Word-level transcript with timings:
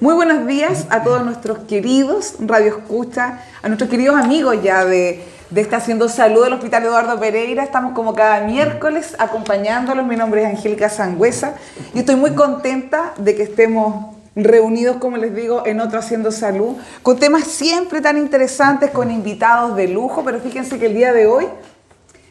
Muy 0.00 0.14
buenos 0.14 0.44
días 0.48 0.86
a 0.90 1.04
todos 1.04 1.24
nuestros 1.24 1.58
queridos 1.60 2.34
Radio 2.40 2.78
Escucha, 2.78 3.38
a 3.62 3.68
nuestros 3.68 3.88
queridos 3.88 4.16
amigos 4.16 4.56
ya 4.60 4.84
de, 4.84 5.22
de 5.50 5.60
esta 5.60 5.76
Haciendo 5.76 6.08
Salud 6.08 6.42
del 6.42 6.54
Hospital 6.54 6.82
Eduardo 6.82 7.20
Pereira. 7.20 7.62
Estamos 7.62 7.92
como 7.92 8.12
cada 8.12 8.40
miércoles 8.40 9.14
acompañándolos. 9.20 10.04
Mi 10.04 10.16
nombre 10.16 10.42
es 10.42 10.48
Angélica 10.48 10.88
Sangüesa 10.88 11.54
y 11.94 12.00
estoy 12.00 12.16
muy 12.16 12.32
contenta 12.32 13.14
de 13.18 13.36
que 13.36 13.44
estemos 13.44 14.16
reunidos, 14.34 14.96
como 14.96 15.16
les 15.16 15.32
digo, 15.32 15.62
en 15.64 15.80
otro 15.80 16.00
Haciendo 16.00 16.32
Salud, 16.32 16.74
con 17.04 17.20
temas 17.20 17.44
siempre 17.44 18.00
tan 18.00 18.18
interesantes, 18.18 18.90
con 18.90 19.12
invitados 19.12 19.76
de 19.76 19.86
lujo, 19.86 20.24
pero 20.24 20.40
fíjense 20.40 20.80
que 20.80 20.86
el 20.86 20.94
día 20.94 21.12
de 21.12 21.28
hoy 21.28 21.46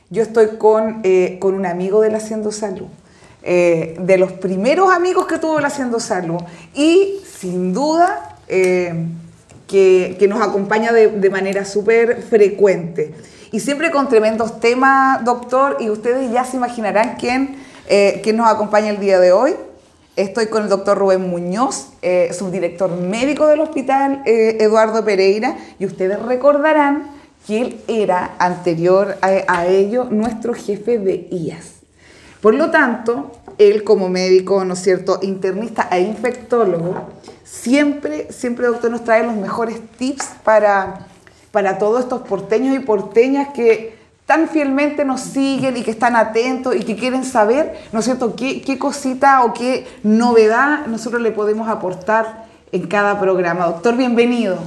yo 0.10 0.22
estoy 0.22 0.58
con, 0.58 1.00
eh, 1.04 1.38
con 1.40 1.56
un 1.56 1.66
amigo 1.66 2.02
del 2.02 2.14
Haciendo 2.16 2.52
Salud. 2.52 2.88
Eh, 3.46 3.98
de 4.00 4.18
los 4.18 4.32
primeros 4.32 4.90
amigos 4.94 5.28
que 5.28 5.38
tuvo 5.38 5.60
el 5.60 5.66
Haciendo 5.66 6.00
Salud 6.00 6.40
y 6.74 7.20
sin 7.44 7.74
duda 7.74 8.38
eh, 8.48 9.06
que, 9.68 10.16
que, 10.18 10.30
nos 10.30 10.42
acompaña 10.42 10.94
de, 10.94 11.10
de 11.10 11.30
manera 11.30 11.66
súper 11.66 12.22
frecuente. 12.22 13.14
Y 13.52 13.60
siempre 13.60 13.92
con 13.92 14.08
tremendos 14.08 14.62
temas, 14.62 15.26
doctor, 15.26 15.76
y 15.82 15.90
ustedes 15.90 16.32
ya 16.32 16.46
se 16.46 16.56
imaginarán 16.56 17.18
quién, 17.20 17.58
eh, 17.90 18.22
quién 18.24 18.38
nos 18.38 18.50
acompaña 18.50 18.92
el 18.92 19.00
día 19.02 19.20
de 19.20 19.34
hoy. 19.34 19.56
Estoy 20.16 20.48
con 20.48 20.64
el 20.64 20.70
doctor 20.70 20.98
Rubén 20.98 21.30
Muñoz, 21.30 21.90
eh, 22.02 22.32
subdirector 22.32 22.96
médico 22.96 23.48
del 23.48 23.60
Hospital 23.60 24.22
Eduardo 24.26 25.04
Pereira, 25.04 25.58
y 25.80 25.86
ustedes 25.86 26.22
recordarán 26.22 27.12
que 27.46 27.62
él 27.62 27.82
era 27.90 28.36
anterior 28.40 29.18
a, 29.22 29.32
a 29.50 29.68
ello 29.68 30.06
nuestro 30.06 30.54
jefe 30.54 30.98
de 30.98 31.28
IAS. 31.30 31.82
Por 32.40 32.56
lo 32.56 32.72
tanto, 32.72 33.32
él 33.58 33.84
como 33.84 34.10
médico, 34.10 34.64
¿no 34.66 34.74
es 34.74 34.80
cierto?, 34.80 35.20
internista 35.22 35.88
e 35.92 36.02
infectólogo, 36.02 36.96
siempre, 37.62 38.32
siempre, 38.32 38.68
doctor, 38.68 38.90
nos 38.90 39.04
trae 39.04 39.24
los 39.24 39.36
mejores 39.36 39.80
tips 39.98 40.26
para, 40.44 41.06
para 41.52 41.78
todos 41.78 42.02
estos 42.02 42.22
porteños 42.24 42.76
y 42.76 42.80
porteñas 42.80 43.50
que 43.54 43.96
tan 44.26 44.48
fielmente 44.48 45.06
nos 45.06 45.22
siguen 45.22 45.78
y 45.78 45.84
que 45.84 45.92
están 45.92 46.16
atentos 46.16 46.76
y 46.76 46.80
que 46.80 46.96
quieren 46.96 47.24
saber, 47.24 47.74
¿no 47.92 48.00
es 48.00 48.06
cierto?, 48.06 48.36
qué, 48.36 48.62
qué 48.62 48.80
cosita 48.80 49.44
o 49.44 49.54
qué 49.54 49.86
novedad 50.02 50.88
nosotros 50.88 51.22
le 51.22 51.32
podemos 51.32 51.68
aportar 51.70 52.46
en 52.72 52.88
cada 52.88 53.20
programa. 53.20 53.66
Doctor, 53.68 53.96
bienvenido. 53.98 54.58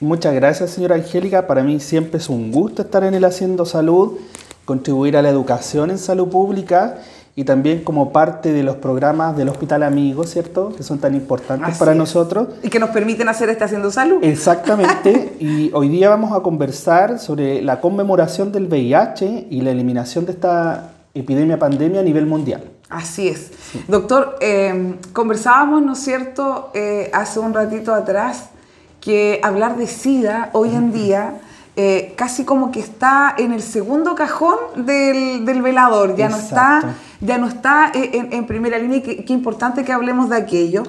Muchas 0.00 0.32
gracias, 0.34 0.70
señora 0.70 0.94
Angélica. 0.94 1.46
Para 1.48 1.64
mí 1.64 1.80
siempre 1.80 2.18
es 2.18 2.28
un 2.28 2.52
gusto 2.52 2.82
estar 2.82 3.02
en 3.02 3.14
el 3.14 3.24
Haciendo 3.24 3.66
Salud, 3.66 4.18
contribuir 4.64 5.16
a 5.16 5.22
la 5.22 5.30
educación 5.30 5.90
en 5.90 5.98
salud 5.98 6.28
pública 6.28 6.98
y 7.38 7.44
también 7.44 7.84
como 7.84 8.12
parte 8.12 8.52
de 8.52 8.64
los 8.64 8.78
programas 8.78 9.36
del 9.36 9.48
Hospital 9.48 9.84
Amigo, 9.84 10.24
¿cierto? 10.24 10.74
Que 10.76 10.82
son 10.82 10.98
tan 10.98 11.14
importantes 11.14 11.68
Así 11.68 11.78
para 11.78 11.92
es. 11.92 11.96
nosotros. 11.96 12.48
Y 12.64 12.68
que 12.68 12.80
nos 12.80 12.90
permiten 12.90 13.28
hacer 13.28 13.48
este 13.48 13.62
Haciendo 13.62 13.92
Salud. 13.92 14.18
Exactamente. 14.24 15.36
y 15.38 15.70
hoy 15.72 15.88
día 15.88 16.08
vamos 16.08 16.36
a 16.36 16.40
conversar 16.42 17.20
sobre 17.20 17.62
la 17.62 17.80
conmemoración 17.80 18.50
del 18.50 18.66
VIH 18.66 19.46
y 19.50 19.60
la 19.60 19.70
eliminación 19.70 20.26
de 20.26 20.32
esta 20.32 20.90
epidemia 21.14 21.60
pandemia 21.60 22.00
a 22.00 22.02
nivel 22.02 22.26
mundial. 22.26 22.64
Así 22.88 23.28
es. 23.28 23.52
Doctor, 23.86 24.36
eh, 24.40 24.96
conversábamos, 25.12 25.80
¿no 25.82 25.92
es 25.92 26.00
cierto?, 26.00 26.72
eh, 26.74 27.08
hace 27.14 27.38
un 27.38 27.54
ratito 27.54 27.94
atrás, 27.94 28.50
que 29.00 29.38
hablar 29.44 29.76
de 29.76 29.86
SIDA 29.86 30.50
hoy 30.54 30.74
en 30.74 30.92
día 30.92 31.40
eh, 31.80 32.12
casi 32.16 32.44
como 32.44 32.72
que 32.72 32.80
está 32.80 33.32
en 33.38 33.52
el 33.52 33.62
segundo 33.62 34.14
cajón 34.16 34.56
del, 34.76 35.44
del 35.46 35.62
velador, 35.62 36.16
ya 36.16 36.26
Exacto. 36.26 36.40
no 36.40 36.82
está, 36.82 36.94
ya 37.20 37.38
no 37.38 37.46
está 37.46 37.92
eh, 37.94 38.10
en, 38.14 38.32
en 38.32 38.46
primera 38.48 38.78
línea 38.78 38.98
y 38.98 39.02
qué, 39.02 39.24
qué 39.24 39.32
importante 39.32 39.84
que 39.84 39.92
hablemos 39.92 40.28
de 40.28 40.36
aquello, 40.36 40.82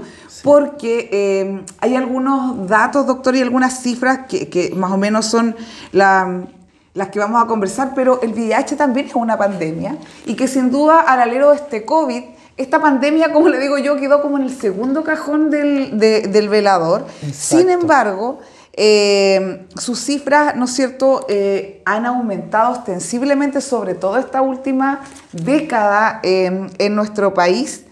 porque 0.44 1.08
eh, 1.12 1.62
hay 1.80 1.96
algunos 1.96 2.68
datos, 2.68 3.06
doctor, 3.06 3.36
y 3.36 3.42
algunas 3.42 3.82
cifras 3.82 4.22
que, 4.28 4.50
que 4.50 4.72
más 4.76 4.92
o 4.92 4.98
menos 4.98 5.26
son 5.26 5.56
la 5.92 6.42
las 6.96 7.10
que 7.10 7.20
vamos 7.20 7.42
a 7.42 7.46
conversar, 7.46 7.94
pero 7.96 8.20
el 8.24 8.32
VIH 8.34 8.76
también 8.76 9.06
es 9.08 9.16
una 9.16 9.38
pandemia 9.38 9.96
y 10.26 10.34
que 10.36 10.48
sin 10.48 10.72
duda 10.72 11.00
al 11.02 11.22
alero 11.22 11.52
de 11.52 11.56
este 11.58 11.86
COVID, 11.86 12.24
esta 12.58 12.82
pandemia, 12.82 13.32
como 13.32 13.48
le 13.48 13.60
digo 13.60 13.78
yo, 13.78 13.96
quedó 13.96 14.22
como 14.24 14.38
en 14.38 14.44
el 14.44 14.50
segundo 14.54 15.04
cajón 15.04 15.50
del, 15.52 15.98
de- 16.00 16.24
del 16.28 16.50
velador. 16.50 17.06
Sin 17.32 17.70
embargo, 17.70 18.40
eh, 18.82 19.68
sus 19.78 20.00
cifras, 20.00 20.56
¿no 20.56 20.64
es 20.64 20.72
cierto?, 20.72 21.26
eh, 21.28 21.82
han 21.84 22.06
aumentado 22.06 22.72
ostensiblemente, 22.72 23.60
sobre 23.60 23.94
todo 23.94 24.18
esta 24.18 24.42
última 24.42 25.02
década 25.34 26.22
eh, 26.24 26.70
en 26.78 26.96
nuestro 26.96 27.34
país. 27.34 27.84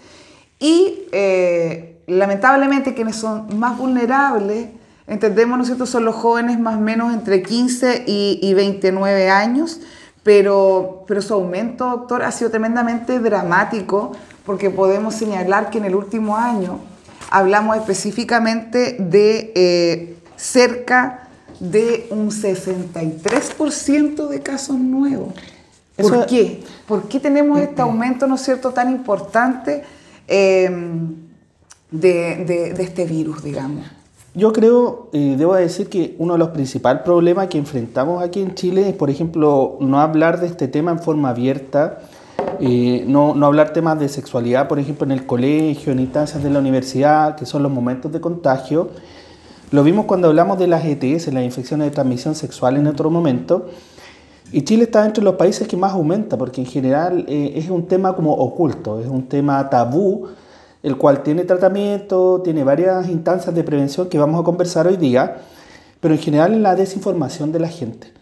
Y 0.59 1.01
eh, 1.11 2.01
lamentablemente 2.07 2.93
quienes 2.93 3.17
son 3.17 3.59
más 3.59 3.77
vulnerables, 3.77 4.69
entendemos, 5.07 5.57
¿no 5.57 5.63
es 5.63 5.67
cierto?, 5.67 5.85
son 5.85 6.05
los 6.05 6.15
jóvenes 6.15 6.57
más 6.57 6.77
o 6.77 6.79
menos 6.79 7.13
entre 7.13 7.43
15 7.43 8.05
y, 8.07 8.39
y 8.41 8.53
29 8.53 9.29
años, 9.29 9.81
pero, 10.23 11.03
pero 11.05 11.21
su 11.21 11.33
aumento, 11.33 11.85
doctor, 11.89 12.23
ha 12.23 12.31
sido 12.31 12.49
tremendamente 12.49 13.19
dramático 13.19 14.13
porque 14.45 14.69
podemos 14.69 15.15
señalar 15.15 15.69
que 15.69 15.79
en 15.79 15.85
el 15.85 15.95
último 15.95 16.37
año 16.37 16.79
hablamos 17.29 17.75
específicamente 17.75 18.95
de 18.99 20.16
cerca 20.37 21.27
de 21.59 22.07
un 22.11 22.29
63% 22.31 24.27
de 24.27 24.39
casos 24.41 24.77
nuevos. 24.77 25.33
¿Por 25.95 26.13
Eso- 26.13 26.25
qué? 26.27 26.61
¿Por 26.87 27.03
qué 27.09 27.19
tenemos 27.19 27.59
este 27.59 27.81
aumento, 27.81 28.27
no 28.27 28.35
es 28.35 28.41
cierto, 28.41 28.71
tan 28.71 28.89
importante 28.91 29.83
eh, 30.27 30.69
de, 31.91 32.45
de- 32.45 32.73
de 32.73 32.83
este 32.83 33.05
virus, 33.05 33.43
digamos? 33.43 33.85
Yo 34.35 34.53
creo, 34.53 35.09
eh, 35.13 35.33
debo 35.37 35.55
decir 35.55 35.87
que 35.89 36.15
uno 36.19 36.33
de 36.33 36.39
los 36.39 36.49
principales 36.49 37.01
problemas 37.01 37.47
que 37.47 37.57
enfrentamos 37.57 38.21
aquí 38.21 38.39
en 38.41 38.53
Chile 38.53 38.87
es, 38.89 38.93
por 38.95 39.09
ejemplo, 39.09 39.77
no 39.79 39.99
hablar 39.99 40.39
de 40.39 40.45
este 40.45 40.67
tema 40.67 40.91
en 40.91 40.99
forma 40.99 41.29
abierta, 41.29 41.99
eh, 42.59 43.03
no, 43.07 43.33
no 43.33 43.47
hablar 43.47 43.73
temas 43.73 43.99
de 43.99 44.07
sexualidad, 44.09 44.67
por 44.67 44.77
ejemplo, 44.77 45.05
en 45.05 45.11
el 45.11 45.25
colegio, 45.25 45.91
en 45.91 45.99
instancias 45.99 46.43
de 46.43 46.51
la 46.51 46.59
universidad, 46.59 47.35
que 47.35 47.47
son 47.47 47.63
los 47.63 47.71
momentos 47.71 48.11
de 48.11 48.21
contagio. 48.21 48.91
Lo 49.69 49.83
vimos 49.83 50.05
cuando 50.05 50.29
hablamos 50.29 50.57
de 50.57 50.67
las 50.67 50.85
ETS, 50.85 51.33
las 51.33 51.43
infecciones 51.43 51.87
de 51.87 51.91
transmisión 51.91 52.35
sexual 52.35 52.77
en 52.77 52.87
otro 52.87 53.09
momento. 53.09 53.67
Y 54.53 54.61
Chile 54.61 54.85
está 54.85 55.05
entre 55.05 55.21
los 55.25 55.35
países 55.35 55.67
que 55.67 55.75
más 55.75 55.91
aumenta, 55.91 56.37
porque 56.37 56.61
en 56.61 56.67
general 56.67 57.25
eh, 57.27 57.51
es 57.55 57.69
un 57.69 57.85
tema 57.85 58.15
como 58.15 58.33
oculto, 58.33 59.01
es 59.01 59.07
un 59.07 59.27
tema 59.27 59.69
tabú, 59.69 60.27
el 60.83 60.95
cual 60.95 61.21
tiene 61.21 61.43
tratamiento, 61.43 62.41
tiene 62.45 62.63
varias 62.63 63.09
instancias 63.09 63.53
de 63.53 63.63
prevención 63.65 64.07
que 64.07 64.17
vamos 64.17 64.39
a 64.39 64.43
conversar 64.45 64.87
hoy 64.87 64.95
día, 64.95 65.41
pero 65.99 66.13
en 66.13 66.21
general 66.21 66.53
es 66.53 66.61
la 66.61 66.75
desinformación 66.75 67.51
de 67.51 67.59
la 67.59 67.67
gente. 67.67 68.16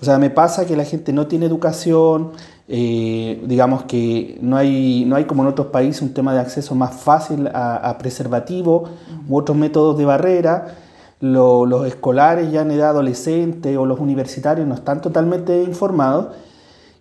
O 0.00 0.04
sea, 0.04 0.18
me 0.18 0.30
pasa 0.30 0.66
que 0.66 0.76
la 0.76 0.84
gente 0.84 1.12
no 1.12 1.26
tiene 1.26 1.46
educación, 1.46 2.32
eh, 2.68 3.42
digamos 3.46 3.84
que 3.84 4.38
no 4.42 4.56
hay, 4.56 5.04
no 5.06 5.16
hay 5.16 5.24
como 5.24 5.42
en 5.42 5.48
otros 5.48 5.68
países 5.68 6.02
un 6.02 6.12
tema 6.12 6.34
de 6.34 6.40
acceso 6.40 6.74
más 6.74 6.94
fácil 6.94 7.48
a, 7.48 7.76
a 7.76 7.98
preservativo 7.98 8.84
u 9.28 9.36
otros 9.38 9.56
métodos 9.56 9.96
de 9.96 10.04
barrera. 10.04 10.74
Lo- 11.20 11.64
los 11.64 11.86
escolares 11.86 12.52
ya 12.52 12.62
en 12.62 12.70
edad 12.72 12.90
adolescente 12.90 13.78
o 13.78 13.86
los 13.86 13.98
universitarios 13.98 14.66
no 14.66 14.74
están 14.74 15.00
totalmente 15.00 15.62
informados. 15.62 16.28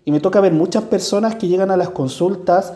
Y 0.06 0.12
me 0.12 0.20
toca 0.22 0.40
ver 0.40 0.54
muchas 0.54 0.84
personas 0.84 1.36
que 1.36 1.48
llegan 1.48 1.72
a 1.72 1.78
las 1.78 1.90
consultas 1.90 2.74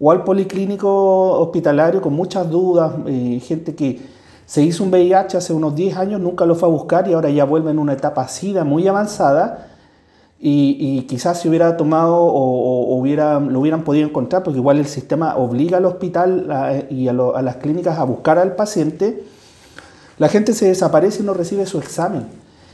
o 0.00 0.10
al 0.12 0.22
policlínico 0.24 1.32
hospitalario 1.40 2.00
con 2.02 2.12
muchas 2.14 2.48
dudas, 2.50 2.92
eh, 3.06 3.40
gente 3.44 3.74
que 3.74 4.00
se 4.46 4.62
hizo 4.62 4.84
un 4.84 4.90
VIH 4.90 5.38
hace 5.38 5.52
unos 5.52 5.74
10 5.74 5.96
años, 5.96 6.20
nunca 6.20 6.44
lo 6.46 6.54
fue 6.54 6.68
a 6.68 6.72
buscar 6.72 7.08
y 7.08 7.14
ahora 7.14 7.30
ya 7.30 7.44
vuelve 7.44 7.70
en 7.70 7.78
una 7.78 7.94
etapa 7.94 8.28
SIDA 8.28 8.64
muy 8.64 8.86
avanzada 8.86 9.68
y, 10.38 10.76
y 10.78 11.02
quizás 11.02 11.40
si 11.40 11.48
hubiera 11.48 11.76
tomado 11.76 12.16
o, 12.16 12.98
o 12.98 13.04
lo 13.04 13.60
hubieran 13.60 13.84
podido 13.84 14.06
encontrar, 14.06 14.42
porque 14.42 14.58
igual 14.58 14.78
el 14.78 14.86
sistema 14.86 15.36
obliga 15.36 15.78
al 15.78 15.86
hospital 15.86 16.86
y 16.90 17.08
a, 17.08 17.12
a 17.12 17.42
las 17.42 17.56
clínicas 17.56 17.98
a 17.98 18.04
buscar 18.04 18.38
al 18.38 18.54
paciente, 18.54 19.24
la 20.18 20.28
gente 20.28 20.52
se 20.52 20.66
desaparece 20.66 21.22
y 21.22 21.26
no 21.26 21.34
recibe 21.34 21.64
su 21.66 21.78
examen 21.78 22.26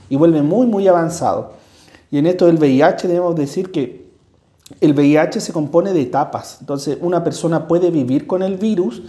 y 0.09 0.17
vuelve 0.17 0.43
muy, 0.43 0.67
muy 0.67 0.89
avanzado. 0.89 1.53
Y 2.11 2.19
en 2.19 2.27
esto 2.27 2.47
del 2.47 2.57
VIH 2.57 3.07
debemos 3.07 3.37
decir 3.37 3.71
que 3.71 4.11
el 4.81 4.93
VIH 4.93 5.41
se 5.41 5.53
compone 5.53 5.93
de 5.93 6.03
etapas. 6.03 6.59
Entonces, 6.61 6.99
una 7.01 7.23
persona 7.23 7.69
puede 7.69 7.91
vivir 7.91 8.27
con 8.27 8.43
el 8.43 8.57
virus 8.57 9.03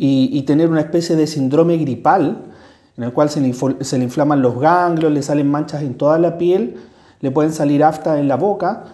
y, 0.00 0.42
tener 0.42 0.70
una 0.70 0.80
especie 0.80 1.16
de 1.16 1.26
síndrome 1.26 1.76
gripal, 1.76 2.44
en 2.96 3.04
el 3.04 3.12
cual 3.12 3.30
se 3.30 3.40
le, 3.40 4.04
inflaman 4.04 4.40
los 4.40 4.60
ganglios, 4.60 5.10
le 5.10 5.22
salen 5.22 5.50
manchas 5.50 5.82
en 5.82 5.94
toda 5.94 6.20
la 6.20 6.38
piel, 6.38 6.76
le 7.20 7.32
pueden 7.32 7.52
salir 7.52 7.82
aftas 7.82 8.20
en 8.20 8.28
la 8.28 8.36
boca, 8.36 8.84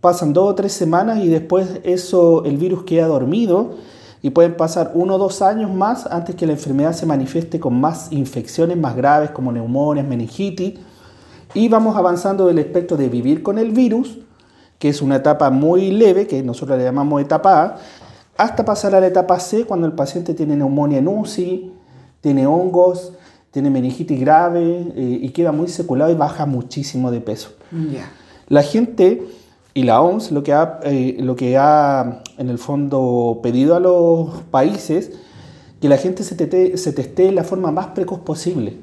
pasan 0.00 0.32
dos 0.32 0.50
o 0.50 0.54
tres 0.56 0.72
semanas 0.72 1.20
y 1.20 1.28
después 1.28 1.80
eso, 1.84 2.44
el 2.44 2.56
virus 2.56 2.82
queda 2.82 3.06
dormido 3.06 3.76
y 4.20 4.30
pueden 4.30 4.56
pasar 4.56 4.90
uno 4.94 5.14
o 5.14 5.18
dos 5.18 5.42
años 5.42 5.72
más 5.72 6.06
antes 6.06 6.34
que 6.34 6.46
la 6.46 6.52
enfermedad 6.52 6.92
se 6.92 7.06
manifieste 7.06 7.60
con 7.60 7.80
más 7.80 8.10
infecciones 8.10 8.76
más 8.76 8.96
graves 8.96 9.30
como 9.30 9.52
neumonias, 9.52 10.06
meningitis. 10.06 10.74
Y 11.54 11.68
vamos 11.68 11.96
avanzando 11.96 12.46
del 12.46 12.58
espectro 12.58 12.96
de 12.96 13.08
vivir 13.08 13.44
con 13.44 13.58
el 13.58 13.70
virus, 13.70 14.18
que 14.80 14.88
es 14.88 15.02
una 15.02 15.16
etapa 15.16 15.50
muy 15.50 15.92
leve, 15.92 16.26
que 16.26 16.42
nosotros 16.42 16.78
le 16.78 16.84
llamamos 16.84 17.20
etapa 17.20 17.62
A, 17.62 17.76
hasta 18.36 18.64
pasar 18.64 18.94
a 18.94 19.00
la 19.00 19.06
etapa 19.06 19.38
C, 19.40 19.64
cuando 19.64 19.86
el 19.86 19.92
paciente 19.92 20.34
tiene 20.34 20.56
neumonía 20.56 20.98
en 20.98 21.08
UCI, 21.08 21.72
tiene 22.20 22.46
hongos, 22.46 23.12
tiene 23.50 23.68
meningitis 23.68 24.18
grave 24.18 24.92
eh, 24.96 25.18
y 25.22 25.28
queda 25.30 25.52
muy 25.52 25.68
seculado 25.68 26.10
y 26.10 26.14
baja 26.14 26.46
muchísimo 26.46 27.10
de 27.10 27.20
peso. 27.20 27.50
La 28.48 28.62
gente 28.62 29.22
y 29.74 29.84
la 29.84 30.00
OMS 30.00 30.32
lo 30.32 30.42
que, 30.42 30.52
ha, 30.52 30.80
eh, 30.84 31.16
lo 31.20 31.36
que 31.36 31.56
ha 31.56 32.22
en 32.38 32.48
el 32.48 32.58
fondo 32.58 33.40
pedido 33.42 33.74
a 33.74 33.80
los 33.80 34.42
países 34.50 35.12
que 35.80 35.88
la 35.88 35.96
gente 35.96 36.22
se, 36.22 36.34
tete, 36.34 36.76
se 36.76 36.92
testee 36.92 37.26
de 37.26 37.32
la 37.32 37.44
forma 37.44 37.70
más 37.70 37.88
precoz 37.88 38.20
posible. 38.20 38.76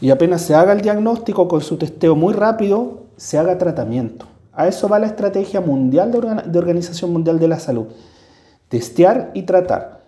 Y 0.00 0.10
apenas 0.10 0.42
se 0.42 0.54
haga 0.54 0.72
el 0.72 0.80
diagnóstico 0.82 1.48
con 1.48 1.60
su 1.60 1.76
testeo 1.76 2.14
muy 2.14 2.34
rápido, 2.34 3.04
se 3.16 3.38
haga 3.38 3.58
tratamiento. 3.58 4.26
A 4.52 4.68
eso 4.68 4.88
va 4.88 4.98
la 4.98 5.06
estrategia 5.06 5.60
mundial 5.60 6.12
de, 6.12 6.50
de 6.50 6.58
Organización 6.58 7.12
Mundial 7.12 7.38
de 7.38 7.48
la 7.48 7.58
Salud. 7.58 7.86
Testear 8.70 9.30
y 9.34 9.42
tratar. 9.42 10.00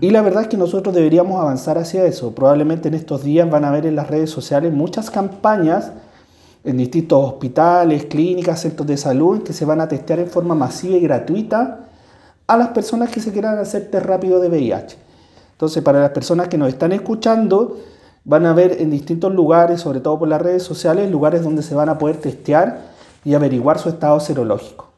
Y 0.00 0.10
la 0.10 0.22
verdad 0.22 0.42
es 0.42 0.48
que 0.48 0.56
nosotros 0.56 0.94
deberíamos 0.94 1.40
avanzar 1.40 1.78
hacia 1.78 2.04
eso. 2.04 2.34
Probablemente 2.34 2.88
en 2.88 2.94
estos 2.94 3.22
días 3.22 3.48
van 3.48 3.64
a 3.64 3.70
ver 3.70 3.86
en 3.86 3.94
las 3.94 4.08
redes 4.08 4.30
sociales 4.30 4.72
muchas 4.72 5.10
campañas 5.10 5.92
en 6.64 6.78
distintos 6.78 7.22
hospitales, 7.22 8.06
clínicas, 8.06 8.62
centros 8.62 8.88
de 8.88 8.96
salud 8.96 9.42
que 9.42 9.52
se 9.52 9.66
van 9.66 9.80
a 9.80 9.88
testear 9.88 10.18
en 10.18 10.28
forma 10.28 10.54
masiva 10.54 10.96
y 10.96 11.00
gratuita 11.00 11.80
a 12.46 12.56
las 12.56 12.68
personas 12.68 13.10
que 13.10 13.20
se 13.20 13.32
quieran 13.32 13.58
hacer 13.58 13.90
test 13.90 14.06
rápido 14.06 14.40
de 14.40 14.48
VIH. 14.48 14.96
Entonces, 15.52 15.82
para 15.82 16.00
las 16.00 16.10
personas 16.10 16.48
que 16.48 16.58
nos 16.58 16.68
están 16.68 16.92
escuchando, 16.92 17.78
van 18.24 18.46
a 18.46 18.54
ver 18.54 18.80
en 18.80 18.90
distintos 18.90 19.34
lugares, 19.34 19.82
sobre 19.82 20.00
todo 20.00 20.18
por 20.18 20.28
las 20.28 20.40
redes 20.40 20.62
sociales, 20.62 21.10
lugares 21.10 21.42
donde 21.42 21.62
se 21.62 21.74
van 21.74 21.90
a 21.90 21.98
poder 21.98 22.16
testear 22.16 22.80
y 23.24 23.34
averiguar 23.34 23.78
su 23.78 23.90
estado 23.90 24.18
serológico. 24.20 24.93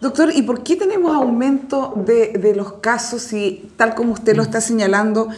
Doctor, 0.00 0.30
¿y 0.34 0.42
por 0.42 0.62
qué 0.62 0.76
tenemos 0.76 1.14
aumento 1.14 1.92
de, 1.96 2.54
los 2.54 2.74
casos 2.74 3.22
si, 3.22 3.70
tal 3.76 3.94
como 3.94 4.12
usted 4.12 4.36
lo 4.36 4.42
está 4.42 4.60
señalando, 4.60 5.28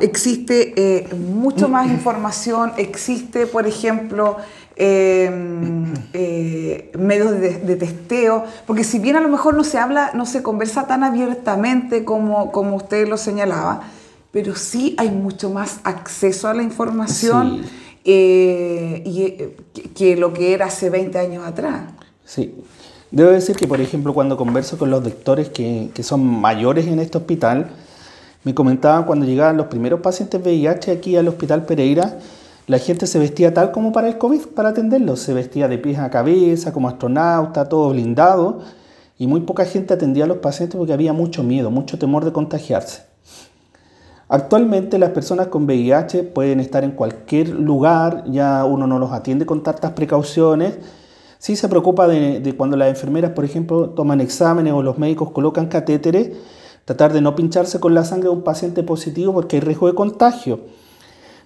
existe 0.00 0.74
eh, 0.76 1.14
mucho 1.14 1.68
más 1.68 1.86
información, 1.90 2.72
existe, 2.76 3.46
por 3.46 3.66
ejemplo, 3.66 4.36
em, 4.76 5.94
eh, 6.12 6.90
medios 6.98 7.32
de, 7.40 7.76
testeo, 7.76 8.44
porque 8.66 8.84
si 8.84 8.98
bien 8.98 9.16
a 9.16 9.20
lo 9.20 9.28
mejor 9.28 9.54
no 9.54 9.64
se 9.64 9.78
habla, 9.78 10.10
no 10.14 10.26
se 10.26 10.42
conversa 10.42 10.86
tan 10.86 11.04
abiertamente 11.04 12.04
como, 12.04 12.50
como 12.50 12.76
usted 12.76 13.08
lo 13.08 13.16
señalaba, 13.16 13.82
pero 14.32 14.54
sí 14.56 14.94
hay 14.98 15.10
mucho 15.10 15.50
más 15.50 15.80
acceso 15.84 16.48
a 16.48 16.54
la 16.54 16.62
información 16.62 17.62
eh, 18.04 19.02
y, 19.04 19.88
que, 19.94 20.16
lo 20.16 20.32
que 20.32 20.54
era 20.54 20.66
hace 20.66 20.90
20 20.90 21.18
años 21.18 21.46
atrás. 21.46 21.92
Sí. 22.24 22.54
Debo 23.10 23.30
decir 23.30 23.56
que, 23.56 23.66
por 23.66 23.80
ejemplo, 23.80 24.14
cuando 24.14 24.36
converso 24.36 24.78
con 24.78 24.90
los 24.90 25.02
doctores 25.02 25.48
que, 25.48 25.90
son 26.02 26.24
mayores 26.24 26.86
en 26.86 27.00
este 27.00 27.18
hospital, 27.18 27.70
me 28.44 28.54
comentaban 28.54 29.04
cuando 29.04 29.26
llegaban 29.26 29.56
los 29.56 29.66
primeros 29.66 30.00
pacientes 30.00 30.40
VIH 30.40 30.92
aquí 30.92 31.16
al 31.16 31.26
Hospital 31.26 31.66
Pereira, 31.66 32.18
la 32.68 32.78
gente 32.78 33.08
se 33.08 33.18
vestía 33.18 33.52
tal 33.52 33.72
como 33.72 33.90
para 33.90 34.06
el 34.06 34.16
COVID, 34.16 34.46
para 34.54 34.68
atenderlos. 34.68 35.18
Se 35.18 35.34
vestía 35.34 35.66
de 35.66 35.78
pies 35.78 35.98
a 35.98 36.08
cabeza, 36.08 36.72
como 36.72 36.88
astronauta, 36.88 37.68
todo 37.68 37.90
blindado, 37.90 38.60
y 39.18 39.26
muy 39.26 39.40
poca 39.40 39.64
gente 39.64 39.92
atendía 39.92 40.24
a 40.24 40.28
los 40.28 40.38
pacientes 40.38 40.78
porque 40.78 40.92
había 40.92 41.12
mucho 41.12 41.42
miedo, 41.42 41.72
mucho 41.72 41.98
temor 41.98 42.24
de 42.24 42.32
contagiarse. 42.32 43.02
Actualmente 44.28 45.00
las 45.00 45.10
personas 45.10 45.48
con 45.48 45.64
VIH 45.64 46.22
pueden 46.22 46.60
estar 46.60 46.84
en 46.84 46.92
cualquier 46.92 47.48
lugar, 47.48 48.22
ya 48.28 48.64
uno 48.64 48.86
no 48.86 49.00
los 49.00 49.10
atiende 49.10 49.44
con 49.44 49.64
tantas 49.64 49.90
precauciones, 49.90 50.78
Sí 51.40 51.56
se 51.56 51.70
preocupa 51.70 52.06
de, 52.06 52.54
cuando 52.54 52.76
las 52.76 52.90
enfermeras, 52.90 53.30
por 53.30 53.46
ejemplo, 53.46 53.88
toman 53.88 54.20
exámenes 54.20 54.74
o 54.74 54.82
los 54.82 54.98
médicos 54.98 55.30
colocan 55.30 55.68
catéteres, 55.68 56.32
tratar 56.84 57.14
de 57.14 57.22
no 57.22 57.34
pincharse 57.34 57.80
con 57.80 57.94
la 57.94 58.04
sangre 58.04 58.28
de 58.28 58.34
un 58.34 58.42
paciente 58.42 58.82
positivo 58.82 59.32
porque 59.32 59.56
hay 59.56 59.60
riesgo 59.60 59.86
de 59.86 59.94
contagio. 59.94 60.60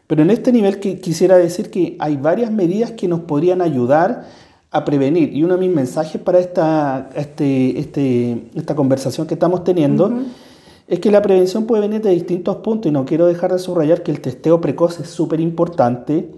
Pero 0.08 0.22
en 0.22 0.30
este 0.30 0.50
nivel 0.50 0.80
que 0.80 0.98
quisiera 0.98 1.36
decir 1.36 1.70
que 1.70 1.96
hay 2.00 2.16
varias 2.16 2.50
medidas 2.50 2.90
que 2.90 3.06
nos 3.06 3.20
podrían 3.20 3.62
ayudar 3.62 4.26
a 4.72 4.84
prevenir. 4.84 5.32
Y 5.32 5.44
uno 5.44 5.54
de 5.54 5.60
mis 5.60 5.72
mensajes 5.72 6.20
para 6.20 6.40
esta, 6.40 7.10
este, 7.14 7.78
este, 7.78 8.48
esta 8.56 8.74
conversación 8.74 9.28
que 9.28 9.34
estamos 9.34 9.62
teniendo 9.62 10.24
es 10.88 10.98
que 10.98 11.12
la 11.12 11.22
prevención 11.22 11.66
puede 11.66 11.82
venir 11.82 12.02
de 12.02 12.10
distintos 12.10 12.56
puntos 12.56 12.90
y 12.90 12.92
no 12.92 13.04
quiero 13.04 13.26
dejar 13.26 13.52
de 13.52 13.60
subrayar 13.60 14.02
que 14.02 14.10
el 14.10 14.20
testeo 14.20 14.60
precoz 14.60 14.98
es 14.98 15.08
súper 15.08 15.38
importante 15.38 16.32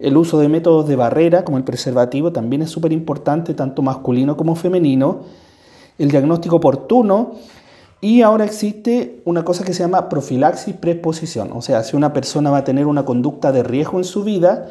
el 0.00 0.16
uso 0.16 0.38
de 0.38 0.48
métodos 0.48 0.88
de 0.88 0.96
barrera, 0.96 1.44
como 1.44 1.58
el 1.58 1.64
preservativo, 1.64 2.32
también 2.32 2.62
es 2.62 2.70
súper 2.70 2.92
importante, 2.92 3.52
tanto 3.52 3.82
masculino 3.82 4.36
como 4.36 4.56
femenino. 4.56 5.20
El 5.98 6.10
diagnóstico 6.10 6.56
oportuno. 6.56 7.32
Y 8.00 8.22
ahora 8.22 8.46
existe 8.46 9.20
una 9.26 9.44
cosa 9.44 9.62
que 9.62 9.74
se 9.74 9.82
llama 9.82 10.08
profilaxis 10.08 10.74
preexposición. 10.74 11.50
O 11.52 11.60
sea, 11.60 11.84
si 11.84 11.96
una 11.96 12.14
persona 12.14 12.50
va 12.50 12.58
a 12.58 12.64
tener 12.64 12.86
una 12.86 13.04
conducta 13.04 13.52
de 13.52 13.62
riesgo 13.62 13.98
en 13.98 14.04
su 14.04 14.24
vida, 14.24 14.68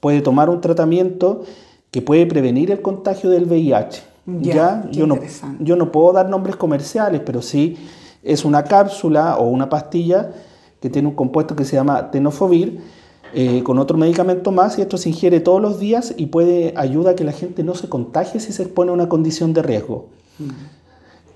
puede 0.00 0.20
tomar 0.20 0.50
un 0.50 0.60
tratamiento 0.60 1.42
que 1.90 2.02
puede 2.02 2.26
prevenir 2.26 2.70
el 2.70 2.82
contagio 2.82 3.30
del 3.30 3.46
VIH. 3.46 4.02
Ya, 4.26 4.84
Yo, 4.92 5.06
no, 5.06 5.18
yo 5.58 5.76
no 5.76 5.90
puedo 5.90 6.12
dar 6.12 6.28
nombres 6.28 6.54
comerciales, 6.56 7.22
pero 7.24 7.40
sí 7.40 7.78
es 8.22 8.44
una 8.44 8.62
cápsula 8.64 9.38
o 9.38 9.48
una 9.48 9.70
pastilla 9.70 10.30
que 10.80 10.90
tiene 10.90 11.08
un 11.08 11.14
compuesto 11.14 11.56
que 11.56 11.64
se 11.64 11.76
llama 11.76 12.10
tenofovir 12.10 12.99
eh, 13.34 13.62
con 13.62 13.78
otro 13.78 13.96
medicamento 13.96 14.52
más 14.52 14.78
y 14.78 14.82
esto 14.82 14.96
se 14.98 15.08
ingiere 15.08 15.40
todos 15.40 15.60
los 15.60 15.78
días 15.78 16.14
y 16.16 16.26
puede 16.26 16.72
ayudar 16.76 17.14
a 17.14 17.16
que 17.16 17.24
la 17.24 17.32
gente 17.32 17.62
no 17.62 17.74
se 17.74 17.88
contagie 17.88 18.40
si 18.40 18.52
se 18.52 18.62
expone 18.62 18.90
a 18.90 18.94
una 18.94 19.08
condición 19.08 19.52
de 19.52 19.62
riesgo. 19.62 20.08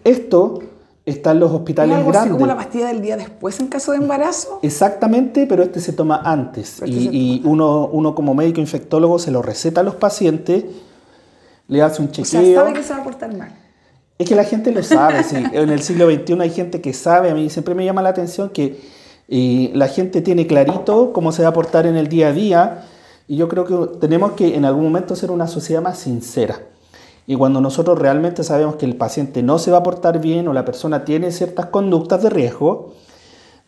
Esto 0.02 0.60
está 1.06 1.32
en 1.32 1.40
los 1.40 1.52
hospitales 1.52 1.96
algo 1.96 2.10
grandes. 2.10 2.32
Así 2.32 2.38
como 2.38 2.46
la 2.46 2.56
pastilla 2.56 2.88
del 2.88 3.02
día 3.02 3.16
después 3.16 3.60
en 3.60 3.68
caso 3.68 3.92
de 3.92 3.98
embarazo? 3.98 4.58
Exactamente, 4.62 5.46
pero 5.46 5.62
este 5.62 5.80
se 5.80 5.92
toma 5.92 6.22
antes. 6.24 6.82
Este 6.82 6.90
y, 6.90 7.42
uno, 7.44 7.88
uno 7.92 8.14
como 8.14 8.34
médico 8.34 8.60
infectólogo 8.60 9.18
se 9.18 9.30
lo 9.30 9.42
receta 9.42 9.80
a 9.80 9.84
los 9.84 9.94
pacientes, 9.96 10.64
le 11.68 11.82
hace 11.82 12.02
un 12.02 12.10
chequeo. 12.10 12.40
O 12.40 12.44
sea, 12.44 12.54
sabe 12.54 12.72
que 12.72 12.82
se 12.82 12.92
va 12.92 13.00
a 13.00 13.04
portar 13.04 13.36
mal. 13.36 13.52
Es 14.18 14.28
que 14.28 14.34
la 14.34 14.44
gente 14.44 14.70
lo 14.70 14.82
sabe, 14.82 15.24
sí. 15.24 15.36
En 15.52 15.70
el 15.70 15.82
siglo 15.82 16.08
XXI 16.10 16.40
hay 16.40 16.50
gente 16.50 16.80
que 16.80 16.92
sabe, 16.92 17.30
a 17.30 17.34
mí 17.34 17.50
siempre 17.50 17.74
me 17.74 17.84
llama 17.84 18.00
la 18.00 18.10
atención 18.10 18.48
que 18.50 18.80
y 19.28 19.68
la 19.74 19.88
gente 19.88 20.20
tiene 20.20 20.46
clarito 20.46 21.12
cómo 21.12 21.32
se 21.32 21.42
va 21.42 21.48
a 21.48 21.52
portar 21.52 21.86
en 21.86 21.96
el 21.96 22.08
día 22.08 22.28
a 22.28 22.32
día 22.32 22.84
y 23.26 23.36
yo 23.36 23.48
creo 23.48 23.64
que 23.64 23.98
tenemos 23.98 24.32
que 24.32 24.54
en 24.54 24.64
algún 24.64 24.84
momento 24.84 25.16
ser 25.16 25.30
una 25.30 25.48
sociedad 25.48 25.82
más 25.82 25.98
sincera. 25.98 26.60
Y 27.26 27.36
cuando 27.36 27.62
nosotros 27.62 27.98
realmente 27.98 28.44
sabemos 28.44 28.76
que 28.76 28.84
el 28.84 28.96
paciente 28.96 29.42
no 29.42 29.58
se 29.58 29.70
va 29.70 29.78
a 29.78 29.82
portar 29.82 30.20
bien 30.20 30.46
o 30.46 30.52
la 30.52 30.66
persona 30.66 31.06
tiene 31.06 31.32
ciertas 31.32 31.66
conductas 31.66 32.22
de 32.22 32.28
riesgo, 32.28 32.92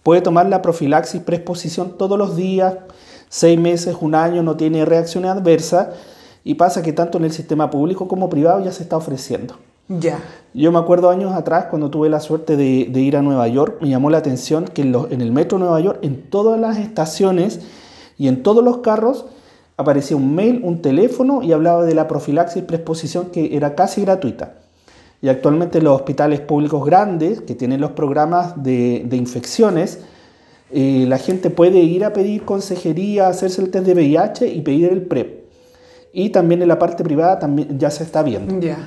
puede 0.03 0.20
tomar 0.20 0.47
la 0.47 0.61
profilaxis 0.61 1.23
preexposición 1.23 1.97
todos 1.97 2.19
los 2.19 2.37
días, 2.37 2.75
seis 3.30 3.59
meses, 3.59 3.97
un 4.00 4.14
año, 4.14 4.42
no 4.42 4.57
tiene 4.57 4.85
reacciones 4.85 5.30
adversas 5.30 5.88
y 6.45 6.54
pasa 6.54 6.83
que 6.83 6.92
tanto 6.92 7.16
en 7.16 7.25
el 7.25 7.33
sistema 7.33 7.71
público 7.71 8.07
como 8.09 8.28
privado 8.28 8.62
ya 8.62 8.73
se 8.73 8.83
está 8.83 8.99
ofreciendo. 8.99 9.57
Ya. 9.88 10.19
Yo 10.52 10.73
me 10.73 10.78
acuerdo 10.78 11.11
años 11.11 11.33
atrás, 11.35 11.66
cuando 11.69 11.90
tuve 11.90 12.09
la 12.09 12.21
suerte 12.21 12.57
de, 12.57 12.64
ir 12.64 13.16
a 13.16 13.23
Nueva 13.23 13.47
York, 13.47 13.78
me 13.81 13.88
llamó 13.88 14.11
la 14.11 14.19
atención 14.19 14.64
que 14.64 14.83
en, 14.83 15.21
el 15.21 15.33
metro 15.33 15.59
de 15.59 15.64
Nueva 15.64 15.81
York, 15.81 15.99
en 16.02 16.23
todas 16.23 16.59
las 16.59 16.78
estaciones 16.78 17.61
y 18.19 18.28
en 18.28 18.43
todos 18.43 18.64
los 18.64 18.78
carros, 18.78 19.26
aparecía 19.76 20.16
un 20.16 20.35
mail, 20.35 20.61
un 20.64 20.81
teléfono 20.81 21.43
y 21.43 21.52
hablaba 21.52 21.85
de 21.85 21.95
la 21.95 22.09
profilaxis 22.09 22.62
preexposición 22.62 23.26
que 23.26 23.57
era 23.57 23.75
casi 23.75 24.00
gratuita. 24.00 24.55
Y 25.21 25.28
actualmente 25.28 25.83
los 25.83 25.95
hospitales 25.95 26.40
públicos 26.40 26.85
grandes, 26.85 27.43
que 27.43 27.55
tienen 27.55 27.81
los 27.81 27.93
programas 27.93 28.62
de, 28.62 29.07
infecciones, 29.12 30.00
eh, 30.71 31.05
la 31.07 31.19
gente 31.19 31.50
puede 31.50 31.78
ir 31.81 32.05
a 32.05 32.12
pedir 32.12 32.45
consejería, 32.45 33.28
hacerse 33.28 33.62
el 33.62 33.71
test 33.71 33.87
de 33.87 33.93
VIH 33.93 34.49
y 34.49 34.62
pedir 34.62 34.90
el 34.90 35.02
PrEP. 35.02 35.45
Y 36.12 36.31
también 36.31 36.62
en 36.62 36.69
la 36.69 36.78
parte 36.78 37.05
privada 37.05 37.38
también 37.38 37.78
ya 37.78 37.90
se 37.90 38.02
está 38.02 38.23
viendo. 38.23 38.59
Ya. 38.59 38.78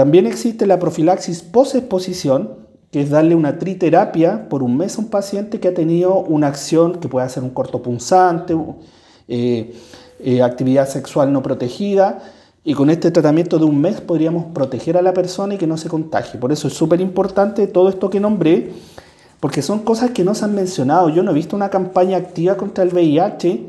También 0.00 0.26
existe 0.26 0.66
la 0.66 0.78
profilaxis 0.78 1.42
post-exposición, 1.42 2.52
que 2.90 3.02
es 3.02 3.10
darle 3.10 3.34
una 3.34 3.58
triterapia 3.58 4.48
por 4.48 4.62
un 4.62 4.78
mes 4.78 4.96
a 4.96 5.02
un 5.02 5.10
paciente 5.10 5.60
que 5.60 5.68
ha 5.68 5.74
tenido 5.74 6.20
una 6.20 6.46
acción 6.46 7.00
que 7.00 7.08
puede 7.10 7.28
ser 7.28 7.42
un 7.42 7.50
cortopunzante, 7.50 8.56
eh, 9.28 9.74
eh, 10.20 10.42
actividad 10.42 10.88
sexual 10.88 11.34
no 11.34 11.42
protegida, 11.42 12.20
y 12.64 12.72
con 12.72 12.88
este 12.88 13.10
tratamiento 13.10 13.58
de 13.58 13.66
un 13.66 13.78
mes 13.78 14.00
podríamos 14.00 14.46
proteger 14.54 14.96
a 14.96 15.02
la 15.02 15.12
persona 15.12 15.56
y 15.56 15.58
que 15.58 15.66
no 15.66 15.76
se 15.76 15.90
contagie. 15.90 16.40
Por 16.40 16.50
eso 16.50 16.68
es 16.68 16.72
súper 16.72 17.02
importante 17.02 17.66
todo 17.66 17.90
esto 17.90 18.08
que 18.08 18.20
nombré, 18.20 18.72
porque 19.38 19.60
son 19.60 19.80
cosas 19.80 20.12
que 20.12 20.24
no 20.24 20.34
se 20.34 20.46
han 20.46 20.54
mencionado. 20.54 21.10
Yo 21.10 21.22
no 21.22 21.32
he 21.32 21.34
visto 21.34 21.54
una 21.54 21.68
campaña 21.68 22.16
activa 22.16 22.56
contra 22.56 22.84
el 22.84 22.94
VIH 22.94 23.66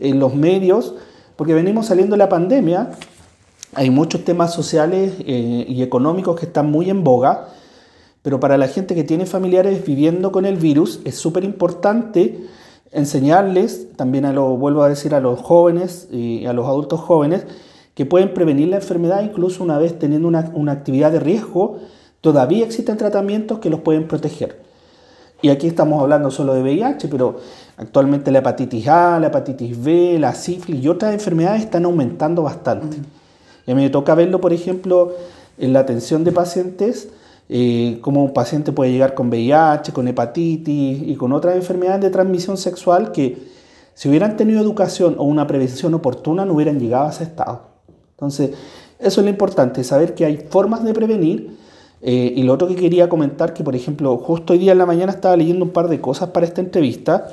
en 0.00 0.18
los 0.18 0.34
medios, 0.34 0.96
porque 1.36 1.54
venimos 1.54 1.86
saliendo 1.86 2.14
de 2.14 2.18
la 2.18 2.28
pandemia 2.28 2.90
hay 3.78 3.90
muchos 3.90 4.24
temas 4.24 4.52
sociales 4.52 5.12
eh, 5.20 5.64
y 5.68 5.82
económicos 5.82 6.38
que 6.38 6.46
están 6.46 6.68
muy 6.68 6.90
en 6.90 7.04
boga, 7.04 7.50
pero 8.22 8.40
para 8.40 8.58
la 8.58 8.66
gente 8.66 8.96
que 8.96 9.04
tiene 9.04 9.24
familiares 9.24 9.86
viviendo 9.86 10.32
con 10.32 10.46
el 10.46 10.56
virus 10.56 11.00
es 11.04 11.14
súper 11.14 11.44
importante 11.44 12.44
enseñarles, 12.90 13.94
también 13.94 14.24
a 14.24 14.32
lo, 14.32 14.56
vuelvo 14.56 14.82
a 14.82 14.88
decir, 14.88 15.14
a 15.14 15.20
los 15.20 15.40
jóvenes 15.40 16.08
y 16.10 16.44
a 16.46 16.52
los 16.52 16.66
adultos 16.66 16.98
jóvenes, 16.98 17.46
que 17.94 18.04
pueden 18.04 18.34
prevenir 18.34 18.66
la 18.66 18.76
enfermedad 18.76 19.22
incluso 19.22 19.62
una 19.62 19.78
vez 19.78 19.96
teniendo 19.96 20.26
una, 20.26 20.50
una 20.54 20.72
actividad 20.72 21.12
de 21.12 21.20
riesgo, 21.20 21.78
todavía 22.20 22.64
existen 22.64 22.96
tratamientos 22.96 23.60
que 23.60 23.70
los 23.70 23.80
pueden 23.80 24.08
proteger. 24.08 24.60
y 25.40 25.50
aquí 25.50 25.68
estamos 25.68 26.02
hablando 26.02 26.32
solo 26.32 26.52
de 26.52 26.62
VIH, 26.62 27.06
pero 27.06 27.36
actualmente 27.76 28.32
la 28.32 28.40
hepatitis 28.40 28.88
A, 28.88 29.20
la 29.20 29.28
hepatitis 29.28 29.80
B, 29.80 30.18
la 30.18 30.34
sífilis 30.34 30.82
y 30.82 30.88
otras 30.88 31.14
enfermedades 31.14 31.62
están 31.62 31.84
aumentando 31.84 32.42
bastante. 32.42 32.96
Y 33.68 33.74
me 33.74 33.90
toca 33.90 34.14
verlo, 34.14 34.40
por 34.40 34.54
ejemplo, 34.54 35.12
en 35.58 35.74
la 35.74 35.80
atención 35.80 36.24
de 36.24 36.32
pacientes, 36.32 37.10
eh, 37.50 37.98
como 38.00 38.24
un 38.24 38.32
paciente 38.32 38.72
puede 38.72 38.90
llegar 38.92 39.14
con 39.14 39.28
VIH, 39.28 39.92
con 39.92 40.08
hepatitis 40.08 41.02
y 41.06 41.14
con 41.16 41.32
otras 41.32 41.54
enfermedades 41.54 42.00
de 42.00 42.10
transmisión 42.10 42.56
sexual 42.56 43.12
que 43.12 43.36
si 43.94 44.08
hubieran 44.08 44.38
tenido 44.38 44.60
educación 44.60 45.16
o 45.18 45.24
una 45.24 45.46
prevención 45.46 45.92
oportuna 45.92 46.46
no 46.46 46.54
hubieran 46.54 46.80
llegado 46.80 47.08
a 47.08 47.10
ese 47.10 47.24
estado. 47.24 47.60
Entonces, 48.12 48.52
eso 48.98 49.20
es 49.20 49.24
lo 49.24 49.30
importante, 49.30 49.84
saber 49.84 50.14
que 50.14 50.24
hay 50.24 50.46
formas 50.48 50.82
de 50.82 50.94
prevenir. 50.94 51.58
Eh, 52.00 52.32
y 52.36 52.44
lo 52.44 52.54
otro 52.54 52.68
que 52.68 52.76
quería 52.76 53.08
comentar, 53.08 53.52
que 53.52 53.64
por 53.64 53.76
ejemplo, 53.76 54.16
justo 54.16 54.54
hoy 54.54 54.60
día 54.60 54.72
en 54.72 54.78
la 54.78 54.86
mañana 54.86 55.12
estaba 55.12 55.36
leyendo 55.36 55.64
un 55.64 55.72
par 55.72 55.88
de 55.88 56.00
cosas 56.00 56.30
para 56.30 56.46
esta 56.46 56.60
entrevista, 56.60 57.28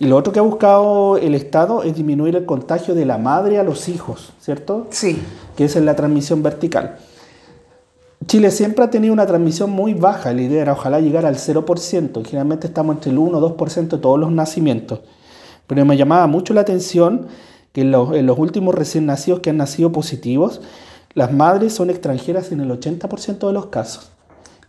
y 0.00 0.06
lo 0.06 0.16
otro 0.16 0.32
que 0.32 0.40
ha 0.40 0.42
buscado 0.42 1.16
el 1.16 1.34
Estado 1.34 1.82
es 1.84 1.94
disminuir 1.94 2.34
el 2.34 2.44
contagio 2.44 2.94
de 2.94 3.04
la 3.04 3.16
madre 3.18 3.58
a 3.58 3.62
los 3.62 3.88
hijos, 3.88 4.32
¿cierto? 4.40 4.88
Sí. 4.90 5.18
Que 5.56 5.64
es 5.64 5.76
en 5.76 5.86
la 5.86 5.96
transmisión 5.96 6.42
vertical. 6.42 6.98
Chile 8.26 8.50
siempre 8.50 8.84
ha 8.84 8.90
tenido 8.90 9.12
una 9.12 9.26
transmisión 9.26 9.70
muy 9.70 9.92
baja, 9.92 10.32
la 10.32 10.42
idea 10.42 10.62
era 10.62 10.72
ojalá 10.72 11.00
llegar 11.00 11.26
al 11.26 11.36
0%, 11.36 12.24
generalmente 12.24 12.66
estamos 12.66 12.96
entre 12.96 13.10
el 13.10 13.18
1 13.18 13.38
o 13.38 13.56
2% 13.56 13.88
de 13.88 13.98
todos 13.98 14.18
los 14.18 14.30
nacimientos. 14.30 15.00
Pero 15.66 15.84
me 15.84 15.96
llamaba 15.96 16.26
mucho 16.26 16.54
la 16.54 16.62
atención 16.62 17.26
que 17.72 17.82
en 17.82 17.90
los, 17.90 18.38
últimos 18.38 18.74
recién 18.74 19.04
nacidos 19.06 19.40
que 19.40 19.50
han 19.50 19.56
nacido 19.56 19.92
positivos, 19.92 20.60
las 21.12 21.32
madres 21.32 21.74
son 21.74 21.90
extranjeras 21.90 22.50
en 22.52 22.60
el 22.60 22.70
80% 22.70 23.46
de 23.46 23.52
los 23.52 23.66
casos 23.66 24.10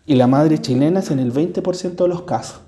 y 0.06 0.15
la 0.15 0.27
madre 0.27 0.60
chilena 0.60 1.00
es 1.00 1.12
en 1.12 1.20
el 1.20 1.34
20% 1.34 1.96
de 1.96 2.08
los 2.08 2.24
casos. 2.24 2.60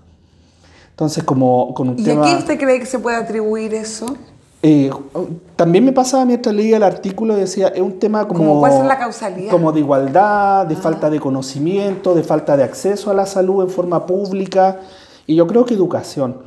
Entonces, 0.91 1.24
como 1.24 1.74
con 1.74 1.89
un 1.89 2.00
¿Y 2.00 2.03
tema... 2.03 2.21
a 2.21 2.25
quién 2.25 2.38
usted 2.38 2.59
cree 2.59 2.79
que 2.79 2.86
se 2.86 2.97
puede 2.97 3.17
atribuir 3.17 3.74
eso? 3.74 4.17
Eh, 4.63 4.89
también 5.55 5.85
me 5.85 5.93
pasaba 5.93 6.25
mientras 6.25 6.53
leía 6.53 6.77
el 6.77 6.83
artículo, 6.83 7.35
decía, 7.35 7.67
es 7.67 7.81
un 7.81 7.99
tema 7.99 8.27
como... 8.27 8.59
¿Cuál 8.59 8.73
es 8.73 8.85
la 8.85 8.97
causalidad? 8.97 9.51
Como 9.51 9.71
de 9.71 9.81
igualdad, 9.81 10.65
de 10.65 10.75
falta 10.75 11.09
de 11.09 11.19
conocimiento, 11.19 12.15
de 12.15 12.23
falta 12.23 12.57
de 12.57 12.63
acceso 12.63 13.11
a 13.11 13.13
la 13.13 13.25
salud 13.25 13.63
en 13.63 13.69
forma 13.69 14.05
pública, 14.05 14.79
y 15.27 15.35
yo 15.35 15.45
creo 15.45 15.65
que 15.65 15.75
educación. 15.75 16.37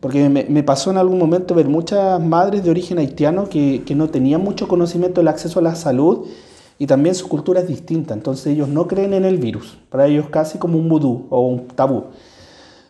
Porque 0.00 0.28
me, 0.28 0.62
pasó 0.64 0.90
en 0.90 0.98
algún 0.98 1.16
momento 1.16 1.54
ver 1.54 1.68
muchas 1.68 2.20
madres 2.20 2.64
de 2.64 2.70
origen 2.70 2.98
haitiano 2.98 3.48
que, 3.48 3.84
que, 3.86 3.94
no 3.94 4.08
tenían 4.08 4.42
mucho 4.42 4.66
conocimiento 4.66 5.20
del 5.20 5.28
acceso 5.28 5.60
a 5.60 5.62
la 5.62 5.76
salud 5.76 6.26
y 6.76 6.88
también 6.88 7.14
su 7.14 7.28
cultura 7.28 7.60
es 7.60 7.68
distinta. 7.68 8.12
Entonces 8.12 8.46
ellos 8.48 8.66
no 8.66 8.88
creen 8.88 9.14
en 9.14 9.24
el 9.24 9.38
virus. 9.38 9.78
Para 9.90 10.08
ellos 10.08 10.26
casi 10.28 10.58
como 10.58 10.76
un 10.76 10.88
vudú 10.88 11.28
o 11.30 11.46
un 11.46 11.68
tabú. 11.68 12.06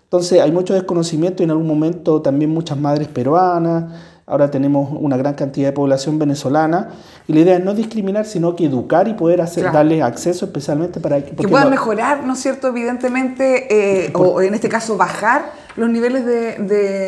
Entonces 0.05 0.41
hay 0.41 0.53
mucho 0.53 0.73
desconocimiento 0.73 1.43
y 1.43 1.45
en 1.45 1.51
algún 1.51 1.67
momento 1.67 2.23
también 2.23 2.51
muchas 2.51 2.79
madres 2.79 3.09
peruanas 3.09 3.93
ahora 4.27 4.51
tenemos 4.51 4.91
una 4.99 5.17
gran 5.17 5.35
cantidad 5.35 5.69
de 5.69 5.73
población 5.73 6.19
venezolana 6.19 6.91
y 7.27 7.33
la 7.33 7.41
idea 7.41 7.57
es 7.57 7.65
no 7.65 7.75
discriminar, 7.75 8.25
sino 8.25 8.55
que 8.55 8.67
educar 8.67 9.09
y 9.09 9.15
poder 9.15 9.41
hacer, 9.41 9.73
darles 9.73 10.03
acceso 10.03 10.47
especialmente 10.47 11.01
para 11.01 11.25
que... 11.25 11.33
puedan 11.49 11.71
mejorar, 11.71 12.25
¿no 12.25 12.35
es 12.35 12.39
cierto?, 12.39 12.69
evidentemente, 12.69 14.07
eh, 14.07 14.13
o 14.15 14.41
en 14.41 14.55
este 14.55 14.69
caso 14.69 14.97
bajar 14.97 15.53
los 15.77 15.89
niveles 15.89 16.25
de, 16.27 16.59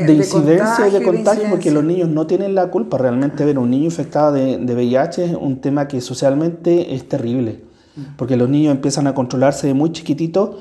de, 0.07 0.13
incidencia 0.13 0.89
y 0.89 0.91
de 0.91 1.03
contagio, 1.03 1.45
porque 1.51 1.71
los 1.71 1.85
niños 1.85 2.09
no 2.09 2.27
tienen 2.27 2.55
la 2.55 2.69
culpa. 2.69 2.99
Realmente 2.99 3.45
ver 3.45 3.59
un 3.59 3.71
niño 3.71 3.85
infectado 3.85 4.33
de, 4.33 4.59
de 4.59 4.75
VIH 4.75 5.25
es 5.25 5.37
un 5.39 5.61
tema 5.61 5.87
que 5.87 6.01
socialmente 6.01 6.95
es 6.95 7.09
terrible, 7.09 7.61
porque 8.17 8.37
los 8.37 8.49
niños 8.49 8.75
empiezan 8.75 9.07
a 9.07 9.15
controlarse 9.15 9.67
de 9.67 9.75
muy 9.75 9.93
chiquititos 9.93 10.57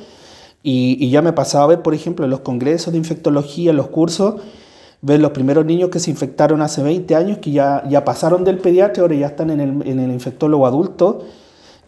y, 0.61 0.97
y 0.99 1.09
ya 1.09 1.21
me 1.21 1.33
pasaba 1.33 1.63
a 1.63 1.67
ver, 1.67 1.81
por 1.81 1.93
ejemplo, 1.93 2.25
en 2.25 2.31
los 2.31 2.41
congresos 2.41 2.91
de 2.91 2.99
infectología, 2.99 3.71
en 3.71 3.77
los 3.77 3.87
cursos, 3.87 4.41
ver 5.03 5.19
los 5.19 5.31
primeros 5.31 5.65
niños 5.65 5.89
que 5.89 5.99
se 5.99 6.09
infectaron 6.09 6.61
hace 6.61 6.81
20 6.81 7.13
años, 7.15 7.37
que 7.39 7.51
ya, 7.51 7.83
ya 7.89 8.05
pasaron 8.05 8.45
del 8.45 8.57
pediatra, 8.57 9.01
ahora 9.01 9.15
ya 9.15 9.27
están 9.27 9.49
en 9.49 9.59
el, 9.59 9.87
en 9.87 9.99
el 9.99 10.11
infectólogo 10.11 10.65
adulto 10.65 11.25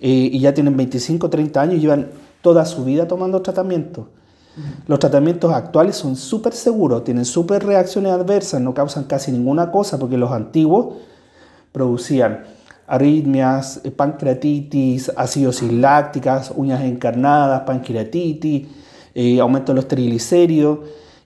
eh, 0.01 0.29
y 0.33 0.37
ya 0.41 0.53
tienen 0.53 0.75
25, 0.75 1.29
30 1.29 1.61
años 1.61 1.75
y 1.75 1.79
llevan 1.79 2.09
toda 2.41 2.65
su 2.65 2.83
vida 2.83 3.07
tomando 3.07 3.41
tratamiento. 3.41 4.09
Los 4.87 4.99
tratamientos 4.99 5.53
actuales 5.53 5.95
son 5.95 6.17
súper 6.17 6.53
seguros, 6.53 7.05
tienen 7.05 7.25
súper 7.25 7.65
reacciones 7.65 8.11
adversas, 8.11 8.61
no 8.61 8.73
causan 8.73 9.05
casi 9.05 9.31
ninguna 9.31 9.71
cosa 9.71 9.97
porque 9.97 10.17
los 10.17 10.31
antiguos 10.31 10.95
producían 11.71 12.43
arritmias, 12.85 13.79
eh, 13.85 13.91
pancreatitis, 13.91 15.11
acidosis 15.15 15.71
lácticas, 15.71 16.51
uñas 16.55 16.83
encarnadas, 16.83 17.61
pancreatitis, 17.61 18.67
eh, 19.13 19.39
aumento 19.39 19.71
de 19.71 19.77
los 19.77 19.87
triglicéridos 19.87 20.79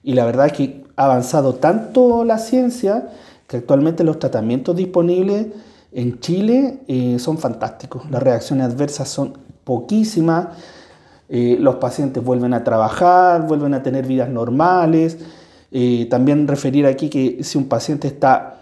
y 0.04 0.14
la 0.14 0.24
verdad 0.24 0.46
es 0.46 0.52
que 0.52 0.79
avanzado 1.04 1.54
tanto 1.54 2.24
la 2.24 2.38
ciencia 2.38 3.08
que 3.46 3.58
actualmente 3.58 4.04
los 4.04 4.18
tratamientos 4.18 4.76
disponibles 4.76 5.46
en 5.92 6.20
Chile 6.20 6.80
eh, 6.86 7.18
son 7.18 7.38
fantásticos. 7.38 8.08
Las 8.10 8.22
reacciones 8.22 8.66
adversas 8.66 9.08
son 9.08 9.38
poquísimas. 9.64 10.48
Eh, 11.28 11.56
los 11.58 11.76
pacientes 11.76 12.22
vuelven 12.22 12.54
a 12.54 12.64
trabajar, 12.64 13.46
vuelven 13.46 13.74
a 13.74 13.82
tener 13.82 14.06
vidas 14.06 14.28
normales. 14.28 15.18
Eh, 15.72 16.06
también 16.10 16.46
referir 16.46 16.86
aquí 16.86 17.08
que 17.08 17.42
si 17.42 17.56
un 17.56 17.68
paciente 17.68 18.06
está 18.06 18.60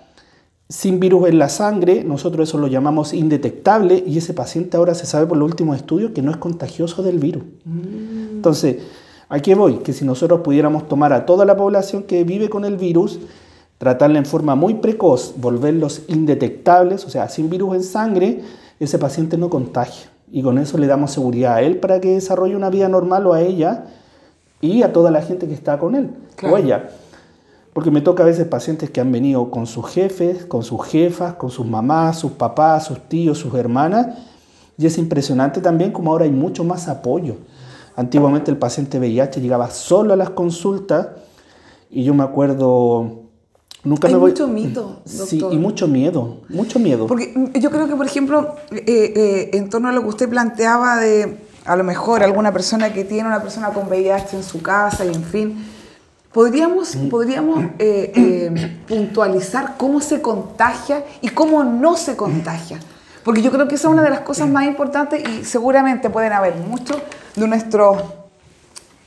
sin 0.69 1.01
virus 1.01 1.29
en 1.29 1.39
la 1.39 1.49
sangre, 1.49 2.05
nosotros 2.05 2.49
eso 2.49 2.59
lo 2.59 2.69
llamamos 2.69 3.15
indetectable 3.15 4.05
y 4.07 4.19
ese 4.19 4.33
paciente 4.33 4.77
ahora 4.77 4.95
se 4.95 5.07
sabe 5.07 5.27
por 5.27 5.39
los 5.39 5.51
últimos 5.51 5.77
estudios 5.77 6.13
que 6.13 6.23
no 6.23 6.31
es 6.31 6.37
contagioso 6.37 7.03
del 7.03 7.19
virus. 7.19 7.43
Mm. 7.65 8.37
Entonces, 8.37 8.77
¿A 9.29 9.41
qué 9.41 9.55
voy? 9.55 9.79
Que 9.79 9.93
si 9.93 10.05
nosotros 10.05 10.41
pudiéramos 10.41 10.89
tomar 10.89 11.13
a 11.13 11.27
toda 11.27 11.45
la 11.45 11.57
población 11.57 12.03
que 12.05 12.25
vive 12.25 12.49
con 12.49 12.65
el 12.65 12.77
virus, 12.77 13.21
tratarla 13.77 14.19
en 14.19 14.27
forma 14.27 14.55
muy 14.55 14.75
precoz, 14.75 15.35
volverlos 15.37 16.03
indetectables, 16.09 17.05
o 17.05 17.11
sea, 17.11 17.29
sin 17.29 17.51
virus 17.51 17.77
en 17.77 17.83
sangre, 17.83 18.41
ese 18.81 18.99
paciente 18.99 19.37
no 19.37 19.51
contagia. 19.51 20.11
Y 20.31 20.43
con 20.43 20.59
eso 20.59 20.79
le 20.79 20.87
damos 20.87 21.13
seguridad 21.13 21.55
a 21.55 21.63
él 21.63 21.79
para 21.79 22.01
que 22.01 22.15
desarrolle 22.15 22.57
una 22.57 22.71
vida 22.71 22.89
normal 22.89 23.27
o 23.27 23.33
a 23.35 23.43
ella 23.43 23.85
y 24.61 24.83
a 24.83 24.93
toda 24.93 25.11
la 25.11 25.23
gente 25.23 25.47
que 25.47 25.55
está 25.55 25.79
con 25.79 25.95
él 25.95 26.11
o 26.43 26.57
ella. 26.57 26.91
Porque 27.73 27.91
me 27.91 28.01
toca 28.01 28.23
a 28.23 28.27
veces 28.27 28.47
pacientes 28.47 28.91
que 28.91 29.01
han 29.01 29.13
venido 29.13 29.51
con 29.51 29.67
sus 29.67 29.87
jefes, 29.87 30.45
con 30.47 30.63
sus 30.63 30.85
jefas, 30.87 31.35
con 31.35 31.51
sus 31.51 31.67
mamás, 31.67 32.19
sus 32.19 32.33
papás, 32.33 32.87
sus 32.87 32.99
tíos, 33.09 33.39
sus 33.39 33.55
hermanas. 33.55 34.09
Y 34.77 34.87
es 34.87 34.99
impresionante 34.99 35.61
también 35.61 35.93
como 35.93 36.11
ahora 36.11 36.25
hay 36.25 36.31
mucho 36.31 36.65
más 36.65 36.89
apoyo. 36.89 37.37
Antiguamente 37.99 38.49
el 38.53 38.57
paciente 38.57 39.01
VIH 39.01 39.41
llegaba 39.41 39.71
solo 39.71 40.13
a 40.13 40.17
las 40.17 40.31
consultas 40.31 41.09
y 41.91 42.05
yo 42.05 42.15
me 42.15 42.23
acuerdo... 42.23 43.25
Nunca 43.83 44.07
Hay 44.07 44.15
mucho 44.15 44.47
mito, 44.47 45.01
doctor. 45.05 45.27
Sí, 45.27 45.45
y 45.51 45.57
mucho 45.57 45.89
miedo, 45.89 46.43
mucho 46.49 46.79
miedo. 46.79 47.09
Porque 47.09 47.35
yo 47.59 47.71
creo 47.71 47.89
que, 47.89 47.97
por 47.97 48.07
ejemplo, 48.07 48.55
eh, 48.71 48.85
eh, 48.87 49.51
en 49.55 49.69
torno 49.69 49.89
a 49.89 49.93
lo 49.93 50.03
que 50.03 50.09
usted 50.09 50.29
planteaba 50.29 50.97
de, 50.97 51.39
a 51.65 51.75
lo 51.75 51.83
mejor, 51.83 52.23
alguna 52.23 52.53
persona 52.53 52.93
que 52.93 53.05
tiene 53.05 53.27
una 53.27 53.43
persona 53.43 53.71
con 53.71 53.89
VIH 53.89 54.37
en 54.37 54.45
su 54.45 54.63
casa 54.63 55.05
y 55.05 55.09
en 55.09 55.25
fin, 55.25 55.65
podríamos, 56.33 56.95
mm. 56.95 57.09
podríamos 57.09 57.65
eh, 57.81 58.79
puntualizar 58.87 59.75
cómo 59.77 60.01
se 60.01 60.23
contagia 60.23 61.05
y 61.21 61.31
cómo 61.31 61.65
no 61.65 61.97
se 61.97 62.15
contagia. 62.15 62.79
Porque 63.25 63.43
yo 63.43 63.51
creo 63.51 63.67
que 63.67 63.75
esa 63.75 63.89
es 63.89 63.93
una 63.93 64.03
de 64.03 64.11
las 64.11 64.21
cosas 64.21 64.49
más 64.49 64.67
importantes 64.67 65.23
y 65.29 65.45
seguramente 65.45 66.11
pueden 66.11 66.33
haber 66.33 66.55
muchos 66.57 66.97
de 67.39 67.49
nuestros 67.49 67.99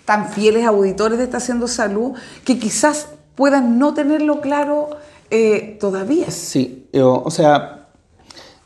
tan 0.06 0.30
fieles 0.30 0.66
auditores 0.66 1.18
de 1.18 1.26
Estación 1.26 1.66
Salud 1.68 2.14
que 2.44 2.60
quizás 2.60 3.08
puedan 3.36 3.80
no 3.80 3.94
tenerlo 3.94 4.42
claro 4.42 4.90
eh, 5.30 5.78
todavía. 5.80 6.30
Sí, 6.32 6.88
eh, 6.92 7.02
o 7.02 7.30
sea, 7.32 7.88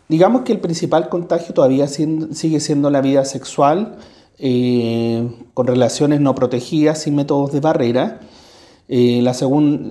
digamos 0.08 0.42
que 0.42 0.54
el 0.54 0.60
principal 0.60 1.10
contagio 1.10 1.54
todavía 1.54 1.88
sigue 1.88 2.60
siendo 2.60 2.90
la 2.90 3.02
vida 3.02 3.26
sexual, 3.26 3.98
eh, 4.40 5.30
con 5.54 5.68
relaciones 5.68 6.20
no 6.20 6.36
protegidas, 6.36 7.02
sin 7.02 7.16
métodos 7.16 7.52
de 7.52 7.60
barrera. 7.60 8.20
la 8.88 9.36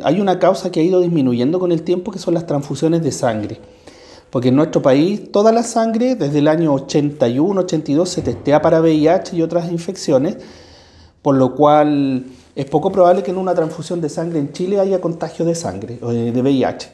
hay 0.05 0.21
una 0.21 0.39
causa 0.39 0.71
que 0.71 0.81
ha 0.81 0.83
ido 0.83 1.01
disminuyendo 1.01 1.59
con 1.59 1.73
el 1.73 1.83
tiempo, 1.83 2.11
que 2.11 2.19
son 2.19 2.35
las 2.35 2.47
transfusiones 2.47 3.03
de 3.03 3.13
sangre 3.13 3.61
porque 4.35 4.49
en 4.49 4.57
nuestro 4.57 4.83
país 4.83 5.31
toda 5.31 5.53
la 5.53 5.63
sangre 5.63 6.17
desde 6.17 6.41
el 6.41 6.49
año 6.49 6.75
81, 6.75 7.61
82 7.61 8.09
se 8.09 8.21
testea 8.21 8.61
para 8.61 8.81
VIH 8.81 9.37
y 9.37 9.43
otras 9.43 9.71
infecciones, 9.71 10.39
por 11.23 11.37
lo 11.37 11.55
cual 11.55 12.25
es 12.57 12.65
poco 12.65 12.91
probable 12.91 13.23
que 13.23 13.31
en 13.31 13.37
una 13.37 13.55
transfusión 13.55 14.01
de 14.01 14.09
sangre 14.09 14.41
en 14.41 14.53
Chile 14.53 14.81
haya 14.81 15.01
contagio 15.01 15.45
de 15.45 15.55
sangre 15.55 16.01
o 16.03 16.11
de 16.11 16.33
VIH. 16.33 16.91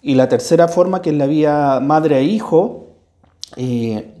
Y 0.00 0.14
la 0.14 0.28
tercera 0.28 0.68
forma, 0.68 1.02
que 1.02 1.10
es 1.10 1.16
la 1.16 1.26
vía 1.26 1.80
madre 1.82 2.14
a 2.14 2.20
hijo, 2.20 2.90
eh, 3.56 4.14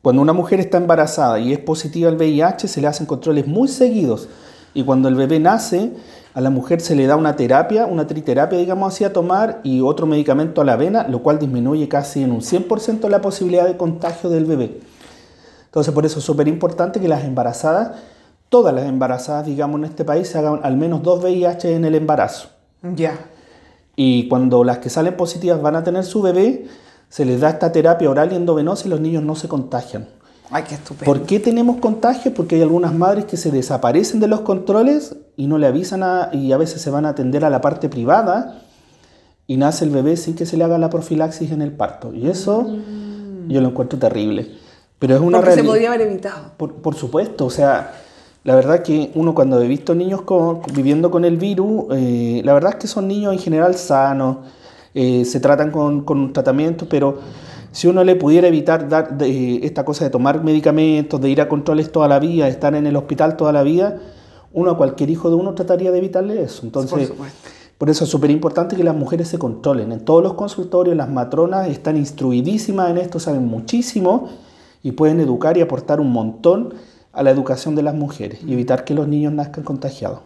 cuando 0.00 0.22
una 0.22 0.32
mujer 0.32 0.60
está 0.60 0.78
embarazada 0.78 1.40
y 1.40 1.52
es 1.52 1.58
positiva 1.58 2.08
al 2.08 2.16
VIH, 2.16 2.68
se 2.68 2.80
le 2.80 2.86
hacen 2.86 3.04
controles 3.04 3.46
muy 3.46 3.68
seguidos. 3.68 4.30
Y 4.72 4.82
cuando 4.84 5.10
el 5.10 5.14
bebé 5.14 5.40
nace, 5.40 5.92
a 6.34 6.40
la 6.40 6.50
mujer 6.50 6.80
se 6.80 6.94
le 6.94 7.06
da 7.06 7.16
una 7.16 7.36
terapia, 7.36 7.86
una 7.86 8.06
triterapia, 8.06 8.58
digamos 8.58 8.94
así, 8.94 9.04
a 9.04 9.12
tomar 9.12 9.60
y 9.62 9.80
otro 9.80 10.06
medicamento 10.06 10.60
a 10.60 10.64
la 10.64 10.76
vena, 10.76 11.06
lo 11.08 11.22
cual 11.22 11.38
disminuye 11.38 11.88
casi 11.88 12.22
en 12.22 12.32
un 12.32 12.40
100% 12.40 13.08
la 13.08 13.20
posibilidad 13.20 13.66
de 13.66 13.76
contagio 13.76 14.30
del 14.30 14.46
bebé. 14.46 14.80
Entonces, 15.66 15.92
por 15.92 16.06
eso 16.06 16.18
es 16.18 16.24
súper 16.24 16.48
importante 16.48 17.00
que 17.00 17.08
las 17.08 17.24
embarazadas 17.24 17.92
todas 18.52 18.74
las 18.74 18.84
embarazadas, 18.84 19.46
digamos, 19.46 19.78
en 19.78 19.86
este 19.86 20.04
país 20.04 20.28
se 20.28 20.36
hagan 20.36 20.60
al 20.62 20.76
menos 20.76 21.02
dos 21.02 21.24
VIH 21.24 21.74
en 21.74 21.86
el 21.86 21.94
embarazo. 21.94 22.50
Ya. 22.82 23.18
Y 23.96 24.28
cuando 24.28 24.62
las 24.62 24.76
que 24.76 24.90
salen 24.90 25.16
positivas 25.16 25.62
van 25.62 25.74
a 25.74 25.82
tener 25.82 26.04
su 26.04 26.20
bebé, 26.20 26.66
se 27.08 27.24
les 27.24 27.40
da 27.40 27.48
esta 27.48 27.72
terapia 27.72 28.10
oral 28.10 28.30
y 28.30 28.36
endovenosa 28.36 28.86
y 28.86 28.90
los 28.90 29.00
niños 29.00 29.22
no 29.22 29.36
se 29.36 29.48
contagian. 29.48 30.06
Ay, 30.50 30.64
qué 30.68 30.74
estupendo. 30.74 31.04
¿Por 31.06 31.22
qué 31.22 31.40
tenemos 31.40 31.76
contagios? 31.78 32.34
Porque 32.34 32.56
hay 32.56 32.62
algunas 32.62 32.94
madres 32.94 33.24
que 33.24 33.36
se 33.36 33.50
desaparecen 33.50 34.20
de 34.20 34.28
los 34.28 34.40
controles 34.40 35.16
y 35.36 35.46
no 35.46 35.56
le 35.58 35.66
avisan 35.66 36.02
a, 36.02 36.28
y 36.32 36.52
a 36.52 36.56
veces 36.58 36.82
se 36.82 36.90
van 36.90 37.06
a 37.06 37.10
atender 37.10 37.44
a 37.44 37.50
la 37.50 37.60
parte 37.60 37.88
privada 37.88 38.62
y 39.46 39.56
nace 39.56 39.84
el 39.84 39.90
bebé 39.90 40.16
sin 40.16 40.34
que 40.34 40.44
se 40.46 40.56
le 40.56 40.64
haga 40.64 40.76
la 40.78 40.90
profilaxis 40.90 41.50
en 41.52 41.62
el 41.62 41.72
parto. 41.72 42.12
Y 42.12 42.28
eso 42.28 42.66
yo 43.48 43.60
lo 43.60 43.68
encuentro 43.68 43.98
terrible. 43.98 44.50
Pero 44.98 45.14
es 45.16 45.20
una 45.20 45.38
Porque 45.38 45.54
se 45.54 45.64
podría 45.64 45.88
haber 45.88 46.02
evitado. 46.02 46.52
Por, 46.56 46.74
por 46.74 46.94
supuesto, 46.94 47.46
o 47.46 47.50
sea, 47.50 47.92
la 48.44 48.54
verdad 48.54 48.82
que 48.82 49.10
uno 49.14 49.34
cuando 49.34 49.60
he 49.60 49.66
visto 49.66 49.94
niños 49.94 50.22
con- 50.22 50.60
viviendo 50.74 51.10
con 51.10 51.24
el 51.24 51.38
virus, 51.38 51.86
eh, 51.92 52.42
la 52.44 52.52
verdad 52.52 52.72
es 52.72 52.76
que 52.76 52.86
son 52.86 53.08
niños 53.08 53.32
en 53.32 53.38
general 53.40 53.74
sanos, 53.74 54.38
eh, 54.94 55.24
se 55.24 55.40
tratan 55.40 55.70
con, 55.70 56.02
con 56.04 56.18
un 56.18 56.32
tratamiento, 56.32 56.86
pero 56.88 57.18
si 57.72 57.88
uno 57.88 58.04
le 58.04 58.14
pudiera 58.16 58.46
evitar 58.48 58.88
dar 58.88 59.16
de- 59.18 59.60
esta 59.64 59.84
cosa 59.84 60.04
de 60.04 60.10
tomar 60.10 60.42
medicamentos, 60.44 61.20
de 61.20 61.28
ir 61.30 61.40
a 61.40 61.48
controles 61.48 61.90
toda 61.90 62.06
la 62.08 62.18
vida, 62.20 62.44
de 62.44 62.50
estar 62.50 62.74
en 62.74 62.86
el 62.86 62.94
hospital 62.96 63.36
toda 63.36 63.52
la 63.52 63.62
vida, 63.62 63.98
uno 64.52 64.70
a 64.70 64.76
cualquier 64.76 65.10
hijo 65.10 65.28
de 65.30 65.36
uno 65.36 65.54
trataría 65.54 65.90
de 65.90 65.98
evitarle 65.98 66.42
eso. 66.42 66.62
Entonces, 66.64 67.10
Por 67.10 67.26
por 67.78 67.90
eso 67.90 68.04
es 68.04 68.10
súper 68.10 68.30
importante 68.30 68.76
que 68.76 68.84
las 68.84 68.94
mujeres 68.94 69.26
se 69.26 69.38
controlen. 69.38 69.90
En 69.90 70.00
todos 70.04 70.22
los 70.22 70.34
consultorios 70.34 70.94
las 70.96 71.10
matronas 71.10 71.66
están 71.68 71.96
instruidísimas 71.96 72.90
en 72.90 72.98
esto, 72.98 73.18
saben 73.18 73.46
muchísimo 73.48 74.28
y 74.84 74.92
pueden 74.92 75.18
educar 75.18 75.56
y 75.56 75.62
aportar 75.62 75.98
un 76.00 76.12
montón 76.12 76.74
a 77.12 77.22
la 77.22 77.30
educación 77.30 77.74
de 77.74 77.82
las 77.82 77.94
mujeres 77.94 78.40
y 78.46 78.54
evitar 78.54 78.84
que 78.84 78.94
los 78.94 79.06
niños 79.06 79.32
nazcan 79.34 79.64
contagiados. 79.64 80.20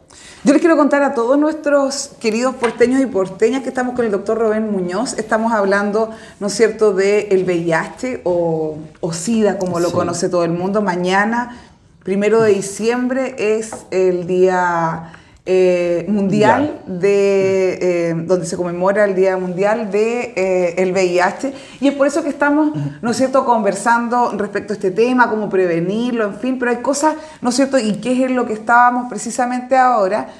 Yo 0.44 0.52
les 0.52 0.60
quiero 0.60 0.76
contar 0.76 1.02
a 1.02 1.14
todos 1.14 1.36
nuestros 1.36 2.12
queridos 2.20 2.54
porteños 2.54 3.00
y 3.00 3.06
porteñas 3.06 3.62
que 3.62 3.70
estamos 3.70 3.96
con 3.96 4.04
el 4.04 4.12
doctor 4.12 4.38
Rubén 4.38 4.70
Muñoz. 4.70 5.14
Estamos 5.18 5.52
hablando, 5.52 6.10
¿no 6.38 6.46
es 6.46 6.52
cierto?, 6.54 6.92
del 6.94 7.42
VIH 7.44 8.20
o, 8.24 8.76
o 9.00 9.12
SIDA, 9.12 9.58
como 9.58 9.80
lo 9.80 9.88
Sí. 9.88 9.94
conoce 9.94 10.28
todo 10.28 10.44
el 10.44 10.52
mundo. 10.52 10.80
Mañana, 10.80 11.58
primero 12.04 12.40
de 12.40 12.52
diciembre, 12.54 13.34
es 13.36 13.72
el 13.90 14.28
día 14.28 15.12
eh, 15.48 16.04
mundial 16.08 16.80
de 16.86 17.78
eh, 17.80 18.14
donde 18.16 18.46
se 18.46 18.56
conmemora 18.56 19.04
el 19.04 19.14
día 19.14 19.36
mundial 19.36 19.92
de 19.92 20.32
eh, 20.34 20.74
el 20.78 20.90
VIH 20.90 21.52
y 21.78 21.86
es 21.86 21.94
por 21.94 22.08
eso 22.08 22.24
que 22.24 22.30
estamos 22.30 22.72
no 23.00 23.12
es 23.12 23.16
cierto 23.16 23.44
conversando 23.44 24.32
respecto 24.36 24.72
a 24.72 24.74
este 24.74 24.90
tema 24.90 25.30
cómo 25.30 25.48
prevenirlo 25.48 26.24
en 26.24 26.34
fin 26.34 26.58
pero 26.58 26.72
hay 26.72 26.78
cosas 26.78 27.14
no 27.42 27.50
es 27.50 27.54
cierto 27.54 27.78
y 27.78 28.00
qué 28.00 28.24
es 28.24 28.30
lo 28.32 28.44
que 28.44 28.54
estábamos 28.54 29.08
precisamente 29.08 29.76
ahora 29.76 30.30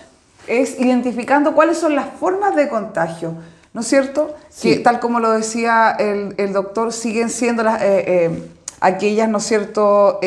es 0.49 0.77
identificando 0.81 1.55
cuáles 1.55 1.79
son 1.79 1.95
las 1.95 2.07
formas 2.19 2.57
de 2.57 2.69
contagio 2.69 3.35
no 3.75 3.83
es 3.83 3.87
cierto 3.87 4.35
Sí. 4.49 4.73
que 4.73 4.79
tal 4.81 4.99
como 4.99 5.21
lo 5.21 5.31
decía 5.31 5.95
el, 5.97 6.35
el 6.39 6.53
doctor 6.53 6.93
siguen 6.93 7.31
siendo 7.31 7.63
las 7.63 7.81
aquellas 8.81 9.29
no 9.29 9.39
es 9.39 9.45
cierto 9.45 10.19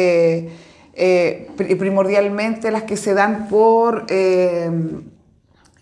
eh, 1.00 1.48
pri- 1.58 1.76
primordialmente 1.76 2.70
las 2.72 2.84
que 2.84 2.98
se 2.98 3.14
dan 3.14 3.48
por 3.48 4.06
eh, 4.10 4.70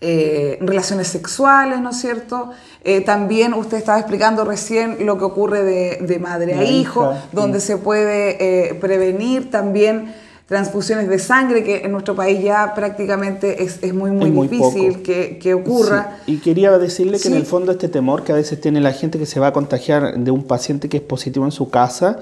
eh, 0.00 0.58
relaciones 0.60 1.08
sexuales, 1.08 1.80
¿no 1.80 1.90
es 1.90 1.96
cierto? 2.00 2.50
Eh, 2.84 3.00
también 3.00 3.52
usted 3.52 3.76
estaba 3.76 3.98
explicando 3.98 4.44
recién 4.44 5.04
lo 5.04 5.18
que 5.18 5.24
ocurre 5.24 5.64
de, 5.64 5.98
de 6.06 6.18
madre 6.20 6.54
a 6.54 6.62
hijo, 6.62 7.02
hija, 7.12 7.24
donde 7.32 7.58
sí. 7.60 7.66
se 7.68 7.76
puede 7.78 8.68
eh, 8.70 8.74
prevenir 8.74 9.50
también 9.50 10.14
transfusiones 10.46 11.08
de 11.10 11.18
sangre, 11.18 11.62
que 11.62 11.84
en 11.84 11.92
nuestro 11.92 12.14
país 12.14 12.42
ya 12.42 12.72
prácticamente 12.74 13.62
es, 13.62 13.80
es 13.82 13.92
muy, 13.92 14.10
muy, 14.12 14.28
Es 14.28 14.34
muy 14.34 14.48
difícil 14.48 15.02
que, 15.02 15.38
que 15.38 15.52
ocurra. 15.52 16.16
Sí, 16.24 16.34
Y 16.34 16.36
quería 16.38 16.78
decirle 16.78 17.18
que 17.18 17.28
en 17.28 17.34
el 17.34 17.44
fondo 17.44 17.72
este 17.72 17.88
temor 17.88 18.22
que 18.24 18.32
a 18.32 18.36
veces 18.36 18.58
tiene 18.58 18.80
la 18.80 18.92
gente 18.92 19.18
que 19.18 19.26
se 19.26 19.40
va 19.40 19.48
a 19.48 19.52
contagiar 19.52 20.16
de 20.16 20.30
un 20.30 20.44
paciente 20.44 20.88
que 20.88 20.98
es 20.98 21.02
positivo 21.02 21.44
en 21.44 21.50
su 21.52 21.68
casa, 21.68 22.20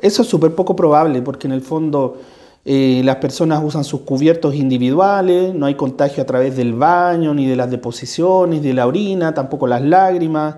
eso 0.00 0.22
es 0.22 0.28
súper 0.28 0.54
poco 0.54 0.74
probable 0.76 1.22
porque 1.22 1.46
en 1.46 1.52
el 1.52 1.60
fondo 1.62 2.18
eh, 2.64 3.00
las 3.04 3.16
personas 3.16 3.62
usan 3.64 3.84
sus 3.84 4.00
cubiertos 4.00 4.54
individuales, 4.54 5.54
no 5.54 5.66
hay 5.66 5.74
contagio 5.74 6.22
a 6.22 6.26
través 6.26 6.56
del 6.56 6.74
baño, 6.74 7.32
ni 7.34 7.46
de 7.46 7.56
las 7.56 7.70
deposiciones, 7.70 8.62
de 8.62 8.74
la 8.74 8.86
orina, 8.86 9.32
tampoco 9.34 9.66
las 9.66 9.82
lágrimas. 9.82 10.56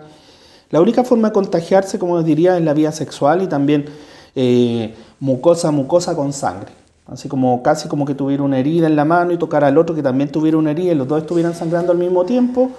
La 0.71 0.81
única 0.81 1.05
forma 1.05 1.29
de 1.29 1.35
contagiarse, 1.35 1.99
como 1.99 2.17
les 2.17 2.27
diría, 2.27 2.57
es 2.57 2.65
la 2.65 2.75
vía 2.75 2.93
sexual 2.93 3.43
y 3.43 3.47
también 3.47 3.87
eh, 4.35 4.95
mucosa 5.21 5.71
mucosa 5.71 6.15
con 6.17 6.33
sangre. 6.33 6.73
Así 7.07 7.27
como 7.29 7.63
casi 7.63 7.89
como 7.89 8.05
que 8.05 8.15
tuviera 8.15 8.43
una 8.43 8.59
herida 8.59 8.87
en 8.87 8.95
la 8.95 9.05
mano 9.07 9.33
y 9.33 9.39
tocar 9.39 9.65
al 9.65 9.79
otro 9.79 9.95
que 9.95 10.03
también 10.03 10.31
tuviera 10.31 10.59
una 10.59 10.73
herida 10.73 10.93
y 10.93 10.95
los 10.95 11.09
dos 11.09 11.23
estuvieran 11.23 11.55
sangrando 11.55 11.93
al 11.93 11.99
mismo 11.99 12.25
tiempo. 12.25 12.71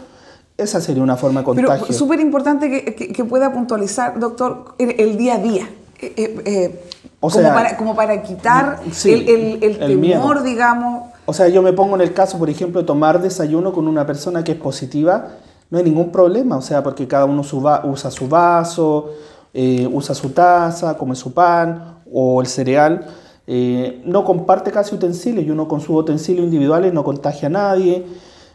Esa 0.55 0.81
sería 0.81 1.01
una 1.01 1.15
forma 1.17 1.39
de 1.39 1.45
contagio. 1.45 1.85
Pero 1.87 1.97
súper 1.97 2.19
importante 2.19 2.69
que, 2.69 2.93
que- 2.93 3.11
que 3.11 3.23
pueda 3.25 3.51
puntualizar, 3.51 4.19
doctor, 4.19 4.75
el, 4.77 4.99
el 4.99 5.17
día 5.17 5.35
a 5.35 5.37
día. 5.39 5.69
Eh, 6.01 6.13
eh, 6.15 6.41
eh, 6.45 6.81
O 7.19 7.29
como, 7.29 7.41
sea, 7.43 7.53
para, 7.53 7.77
como 7.77 7.95
para 7.95 8.21
quitar 8.23 8.79
sí, 8.91 9.11
el, 9.11 9.29
el- 9.29 9.63
el 9.63 9.83
el 9.83 9.97
miedo. 9.97 10.21
temor, 10.21 10.43
digamos. 10.43 11.09
O 11.25 11.33
sea, 11.33 11.47
yo 11.49 11.61
me 11.61 11.73
pongo 11.73 11.95
en 11.95 12.01
el 12.01 12.13
caso, 12.13 12.37
por 12.39 12.49
ejemplo, 12.49 12.81
de 12.81 12.87
tomar 12.87 13.21
desayuno 13.21 13.73
con 13.73 13.87
una 13.87 14.05
persona 14.05 14.43
que 14.43 14.53
es 14.53 14.57
positiva, 14.57 15.27
no 15.69 15.77
hay 15.77 15.83
ningún 15.83 16.11
problema, 16.11 16.57
o 16.57 16.61
sea, 16.61 16.81
porque 16.81 17.07
cada 17.07 17.25
uno 17.25 17.43
su 17.43 17.61
va- 17.61 17.81
usa 17.85 18.09
su 18.11 18.27
vaso, 18.27 19.09
eh, 19.53 19.87
usa 19.91 20.15
su 20.15 20.29
taza, 20.29 20.97
come 20.97 21.15
su 21.15 21.33
pan 21.33 21.99
o 22.11 22.41
el 22.41 22.47
cereal, 22.47 23.05
eh, 23.45 24.01
no 24.05 24.23
comparte 24.23 24.71
casi 24.71 24.95
utensilios 24.95 25.45
y 25.45 25.51
uno 25.51 25.67
con 25.67 25.81
sus 25.81 25.95
utensilios 25.97 26.45
individuales 26.45 26.93
no 26.93 27.03
contagia 27.03 27.47
a 27.47 27.51
nadie. 27.51 28.05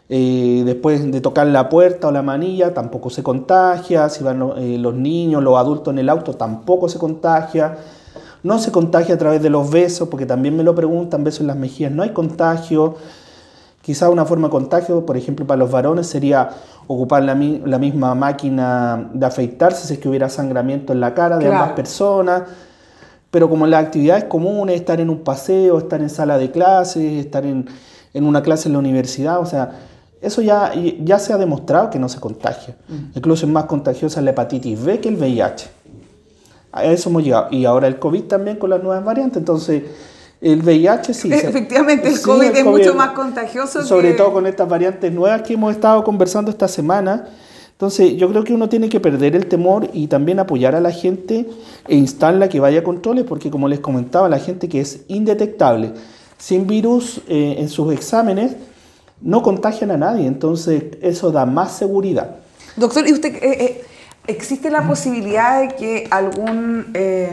Eh, 0.09 0.61
después 0.65 1.11
de 1.11 1.19
tocar 1.21 1.47
la 1.47 1.67
puerta 1.69 2.07
o 2.07 2.11
la 2.11 2.21
manilla 2.21 2.73
tampoco 2.73 3.09
se 3.09 3.23
contagia, 3.23 4.07
si 4.09 4.23
van 4.23 4.43
eh, 4.57 4.77
los 4.77 4.93
niños, 4.93 5.41
los 5.43 5.57
adultos 5.57 5.91
en 5.93 5.99
el 5.99 6.09
auto 6.09 6.33
tampoco 6.33 6.87
se 6.89 6.99
contagia. 6.99 7.77
No 8.43 8.59
se 8.59 8.71
contagia 8.71 9.15
a 9.15 9.17
través 9.17 9.41
de 9.41 9.49
los 9.49 9.71
besos, 9.71 10.07
porque 10.07 10.27
también 10.27 10.55
me 10.55 10.63
lo 10.63 10.75
preguntan, 10.75 11.23
besos 11.23 11.41
en 11.41 11.47
las 11.47 11.55
mejillas, 11.57 11.91
no 11.91 12.03
hay 12.03 12.11
contagio. 12.11 12.93
Quizá 13.81 14.09
una 14.09 14.25
forma 14.25 14.47
de 14.47 14.51
contagio, 14.51 15.03
por 15.05 15.17
ejemplo, 15.17 15.47
para 15.47 15.57
los 15.57 15.71
varones 15.71 16.05
sería 16.07 16.49
ocupar 16.87 17.23
la, 17.23 17.33
mi- 17.33 17.61
la 17.65 17.79
misma 17.79 18.13
máquina 18.13 19.09
de 19.13 19.25
afeitarse 19.25 19.87
si 19.87 19.93
es 19.93 19.99
que 19.99 20.07
hubiera 20.09 20.29
sangramiento 20.29 20.93
en 20.93 20.99
la 20.99 21.15
cara 21.15 21.37
de 21.37 21.45
Claro. 21.45 21.61
ambas 21.61 21.75
personas. 21.75 22.43
Pero 23.31 23.49
como 23.49 23.65
las 23.67 23.83
actividades 23.83 24.25
comunes, 24.25 24.75
estar 24.75 25.01
en 25.01 25.09
un 25.09 25.19
paseo, 25.19 25.77
estar 25.79 25.99
en 26.01 26.09
sala 26.11 26.37
de 26.37 26.51
clases, 26.51 27.13
estar 27.25 27.45
en, 27.45 27.65
en 28.13 28.25
una 28.25 28.41
clase 28.43 28.69
en 28.69 28.73
la 28.73 28.79
universidad, 28.79 29.39
o 29.39 29.45
sea, 29.47 29.71
eso 30.21 30.41
ya, 30.41 30.73
ya 31.03 31.19
se 31.19 31.33
ha 31.33 31.37
demostrado 31.37 31.89
que 31.89 31.99
no 31.99 32.09
se 32.09 32.19
contagia. 32.19 32.75
Incluso 33.15 33.45
es 33.45 33.51
más 33.51 33.65
contagiosa 33.65 34.21
la 34.21 34.31
hepatitis 34.31 34.83
B 34.83 34.99
que 34.99 35.09
el 35.09 35.15
VIH. 35.17 35.67
A 36.71 36.83
eso 36.85 37.09
hemos 37.09 37.23
llegado. 37.23 37.47
Y 37.51 37.65
ahora 37.65 37.87
el 37.87 37.99
COVID 37.99 38.23
también 38.23 38.57
con 38.57 38.69
las 38.69 38.81
nuevas 38.83 39.03
variantes. 39.05 39.37
Entonces, 39.37 39.83
el 40.41 40.61
VIH 40.61 41.13
sí. 41.13 41.29
se- 41.29 41.47
Efectivamente, 41.47 42.09
el 42.09 42.15
sí, 42.17 42.23
COVID 42.23 42.47
el 42.47 42.55
es 42.57 42.63
COVID, 42.63 42.77
mucho 42.79 42.95
más 42.95 43.11
contagioso 43.11 43.83
Sobre 43.83 44.11
que- 44.11 44.17
todo 44.17 44.33
con 44.33 44.45
estas 44.47 44.67
variantes 44.67 45.11
nuevas 45.13 45.41
que 45.43 45.53
hemos 45.53 45.73
estado 45.73 46.03
conversando 46.03 46.51
esta 46.51 46.67
semana. 46.67 47.27
Entonces, 47.71 48.15
yo 48.15 48.29
creo 48.29 48.43
que 48.43 48.53
uno 48.53 48.69
tiene 48.69 48.87
que 48.89 48.99
perder 49.01 49.35
el 49.35 49.47
temor 49.47 49.89
y 49.93 50.07
también 50.07 50.39
apoyar 50.39 50.75
a 50.75 50.79
la 50.81 50.91
gente 50.91 51.45
e 51.87 51.95
instarla 51.95 52.47
que 52.49 52.59
vaya 52.59 52.79
a 52.79 52.83
controles, 52.83 53.25
porque 53.25 53.51
como 53.51 53.67
les 53.67 53.79
comentaba, 53.81 54.29
la 54.29 54.39
gente 54.39 54.69
que 54.69 54.79
es 54.81 55.01
indetectable, 55.09 55.91
sin 56.37 56.67
virus 56.67 57.21
eh, 57.27 57.55
en 57.59 57.67
sus 57.69 57.93
exámenes, 57.93 58.55
no 59.21 59.41
contagian 59.41 59.91
a 59.91 59.97
nadie. 59.97 60.27
Entonces, 60.27 60.83
eso 61.01 61.31
da 61.31 61.45
más 61.45 61.77
seguridad. 61.77 62.37
Doctor, 62.75 63.07
¿y 63.07 63.13
usted 63.13 63.35
eh, 63.35 63.41
eh, 63.43 63.85
existe 64.27 64.69
la 64.69 64.87
posibilidad 64.87 65.61
de 65.61 65.75
que 65.75 66.07
algún 66.11 66.91
eh, 66.93 67.29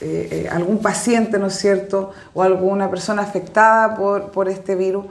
eh, 0.00 0.48
algún 0.50 0.78
paciente, 0.78 1.38
¿no 1.38 1.46
es 1.46 1.54
cierto, 1.54 2.12
o 2.34 2.42
alguna 2.42 2.90
persona 2.90 3.22
afectada 3.22 3.96
por, 3.96 4.32
por 4.32 4.48
este 4.48 4.74
virus 4.74 5.06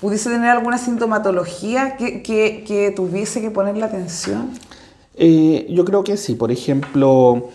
pudiese 0.00 0.30
tener 0.30 0.48
alguna 0.48 0.78
sintomatología 0.78 1.96
que, 1.96 2.22
que, 2.22 2.64
que 2.66 2.90
tuviese 2.92 3.42
que 3.42 3.50
ponerle 3.50 3.84
atención? 3.84 4.50
Eh, 5.16 5.66
yo 5.68 5.84
creo 5.84 6.02
que 6.02 6.16
sí. 6.16 6.34
Por 6.34 6.50
ejemplo, 6.50 7.50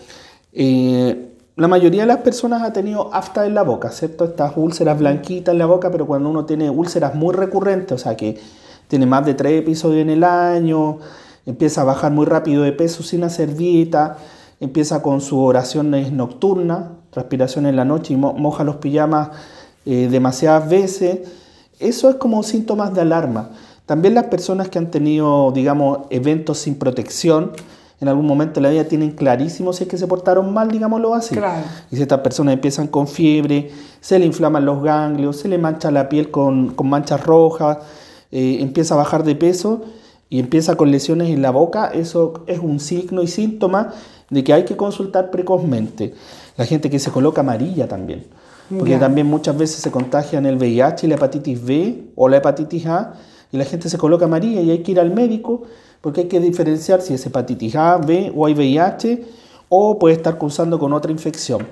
eh, 0.52 1.33
la 1.56 1.68
mayoría 1.68 2.02
de 2.02 2.08
las 2.08 2.18
personas 2.18 2.62
ha 2.62 2.72
tenido 2.72 3.14
afta 3.14 3.46
en 3.46 3.54
la 3.54 3.62
boca, 3.62 3.90
¿cierto? 3.90 4.24
Estas 4.24 4.52
úlceras 4.56 4.98
blanquitas 4.98 5.52
en 5.52 5.58
la 5.58 5.66
boca, 5.66 5.90
pero 5.90 6.06
cuando 6.06 6.28
uno 6.28 6.44
tiene 6.44 6.68
úlceras 6.68 7.14
muy 7.14 7.32
recurrentes, 7.34 7.92
o 7.92 7.98
sea 7.98 8.16
que 8.16 8.38
tiene 8.88 9.06
más 9.06 9.24
de 9.24 9.34
tres 9.34 9.60
episodios 9.60 10.02
en 10.02 10.10
el 10.10 10.24
año, 10.24 10.98
empieza 11.46 11.82
a 11.82 11.84
bajar 11.84 12.10
muy 12.10 12.26
rápido 12.26 12.62
de 12.64 12.72
peso 12.72 13.02
sin 13.02 13.22
hacer 13.22 13.54
dieta, 13.54 14.16
empieza 14.60 15.00
con 15.00 15.20
sus 15.20 15.38
oraciones 15.38 16.10
nocturnas, 16.10 16.86
transpiración 17.10 17.66
en 17.66 17.76
la 17.76 17.84
noche 17.84 18.14
y 18.14 18.16
mo- 18.16 18.32
moja 18.32 18.64
los 18.64 18.76
pijamas 18.76 19.28
eh, 19.86 20.08
demasiadas 20.10 20.68
veces. 20.68 21.20
Eso 21.78 22.10
es 22.10 22.16
como 22.16 22.42
síntomas 22.42 22.94
de 22.94 23.02
alarma. 23.02 23.50
También 23.86 24.14
las 24.14 24.24
personas 24.24 24.68
que 24.68 24.78
han 24.78 24.90
tenido, 24.90 25.52
digamos, 25.52 25.98
eventos 26.10 26.58
sin 26.58 26.76
protección, 26.76 27.52
en 28.04 28.08
algún 28.08 28.26
momento 28.26 28.60
de 28.60 28.60
la 28.60 28.68
vida 28.68 28.84
tienen 28.84 29.12
clarísimo 29.12 29.72
si 29.72 29.84
es 29.84 29.88
que 29.88 29.96
se 29.96 30.06
portaron 30.06 30.52
mal, 30.52 30.70
digámoslo 30.70 31.14
así. 31.14 31.34
Y 31.90 31.96
si 31.96 32.02
estas 32.02 32.20
personas 32.20 32.52
empiezan 32.52 32.86
con 32.86 33.08
fiebre, 33.08 33.70
se 34.02 34.18
le 34.18 34.26
inflaman 34.26 34.66
los 34.66 34.82
ganglios, 34.82 35.38
se 35.38 35.48
le 35.48 35.56
mancha 35.56 35.90
la 35.90 36.10
piel 36.10 36.30
con, 36.30 36.74
manchas 36.84 37.24
rojas, 37.24 37.78
eh, 38.30 38.58
empieza 38.60 38.92
a 38.92 38.98
bajar 38.98 39.24
de 39.24 39.34
peso 39.34 39.80
y 40.28 40.38
empieza 40.38 40.76
con 40.76 40.90
lesiones 40.90 41.30
en 41.30 41.40
la 41.40 41.50
boca, 41.50 41.86
eso 41.94 42.44
es 42.46 42.58
un 42.58 42.78
signo 42.78 43.22
y 43.22 43.26
síntoma 43.26 43.94
de 44.28 44.44
que 44.44 44.52
hay 44.52 44.66
que 44.66 44.76
consultar 44.76 45.30
precozmente. 45.30 46.12
La 46.58 46.66
gente 46.66 46.90
que 46.90 46.98
se 46.98 47.10
coloca 47.10 47.40
amarilla 47.40 47.88
también, 47.88 48.26
porque 48.78 48.98
también 48.98 49.28
muchas 49.28 49.56
veces 49.56 49.80
se 49.80 49.90
contagian 49.90 50.44
el 50.44 50.56
VIH 50.56 51.06
y 51.06 51.08
la 51.08 51.14
hepatitis 51.14 51.64
B 51.64 52.10
o 52.16 52.28
la 52.28 52.36
hepatitis 52.36 52.86
A 52.86 53.14
y 53.50 53.56
la 53.56 53.64
gente 53.64 53.88
se 53.88 53.96
coloca 53.96 54.26
amarilla 54.26 54.60
y 54.60 54.70
hay 54.70 54.82
que 54.82 54.92
ir 54.92 55.00
al 55.00 55.14
médico 55.14 55.62
porque 56.04 56.20
hay 56.20 56.28
que 56.28 56.38
diferenciar 56.38 57.00
si 57.00 57.14
es 57.14 57.24
hepatitis 57.24 57.76
A, 57.76 57.96
B 57.96 58.30
o 58.36 58.44
hay 58.44 58.52
VIH 58.52 59.24
o 59.70 59.98
puede 59.98 60.14
estar 60.14 60.36
cursando 60.36 60.78
con 60.78 60.92
otra 60.92 61.10
infección. 61.10 61.66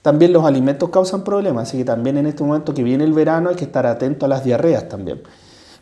También 0.00 0.32
los 0.32 0.46
alimentos 0.46 0.88
causan 0.88 1.22
problemas, 1.22 1.68
así 1.68 1.76
que 1.76 1.84
también 1.84 2.16
en 2.16 2.24
este 2.24 2.42
momento 2.42 2.72
que 2.72 2.82
viene 2.82 3.04
el 3.04 3.12
verano 3.12 3.50
hay 3.50 3.54
que 3.54 3.66
estar 3.66 3.84
atento 3.84 4.24
a 4.24 4.30
las 4.30 4.44
diarreas 4.44 4.88
también. 4.88 5.20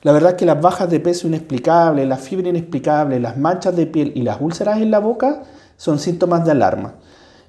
La 0.03 0.11
verdad 0.11 0.33
es 0.33 0.37
que 0.39 0.45
las 0.45 0.61
bajas 0.61 0.91
de 0.91 0.99
peso 0.99 1.29
inexplicables, 1.29 2.09
la 2.09 2.17
fiebre 2.17 2.49
inexplicable, 2.49 3.21
las 3.21 3.39
manchas 3.39 3.77
de 3.77 3.87
piel 3.87 4.11
y 4.17 4.23
las 4.23 4.41
úlceras 4.41 4.81
en 4.81 4.91
la 4.91 4.99
boca 4.99 5.45
son 5.77 6.01
síntomas 6.01 6.45
de 6.45 6.51
alarma. 6.51 6.95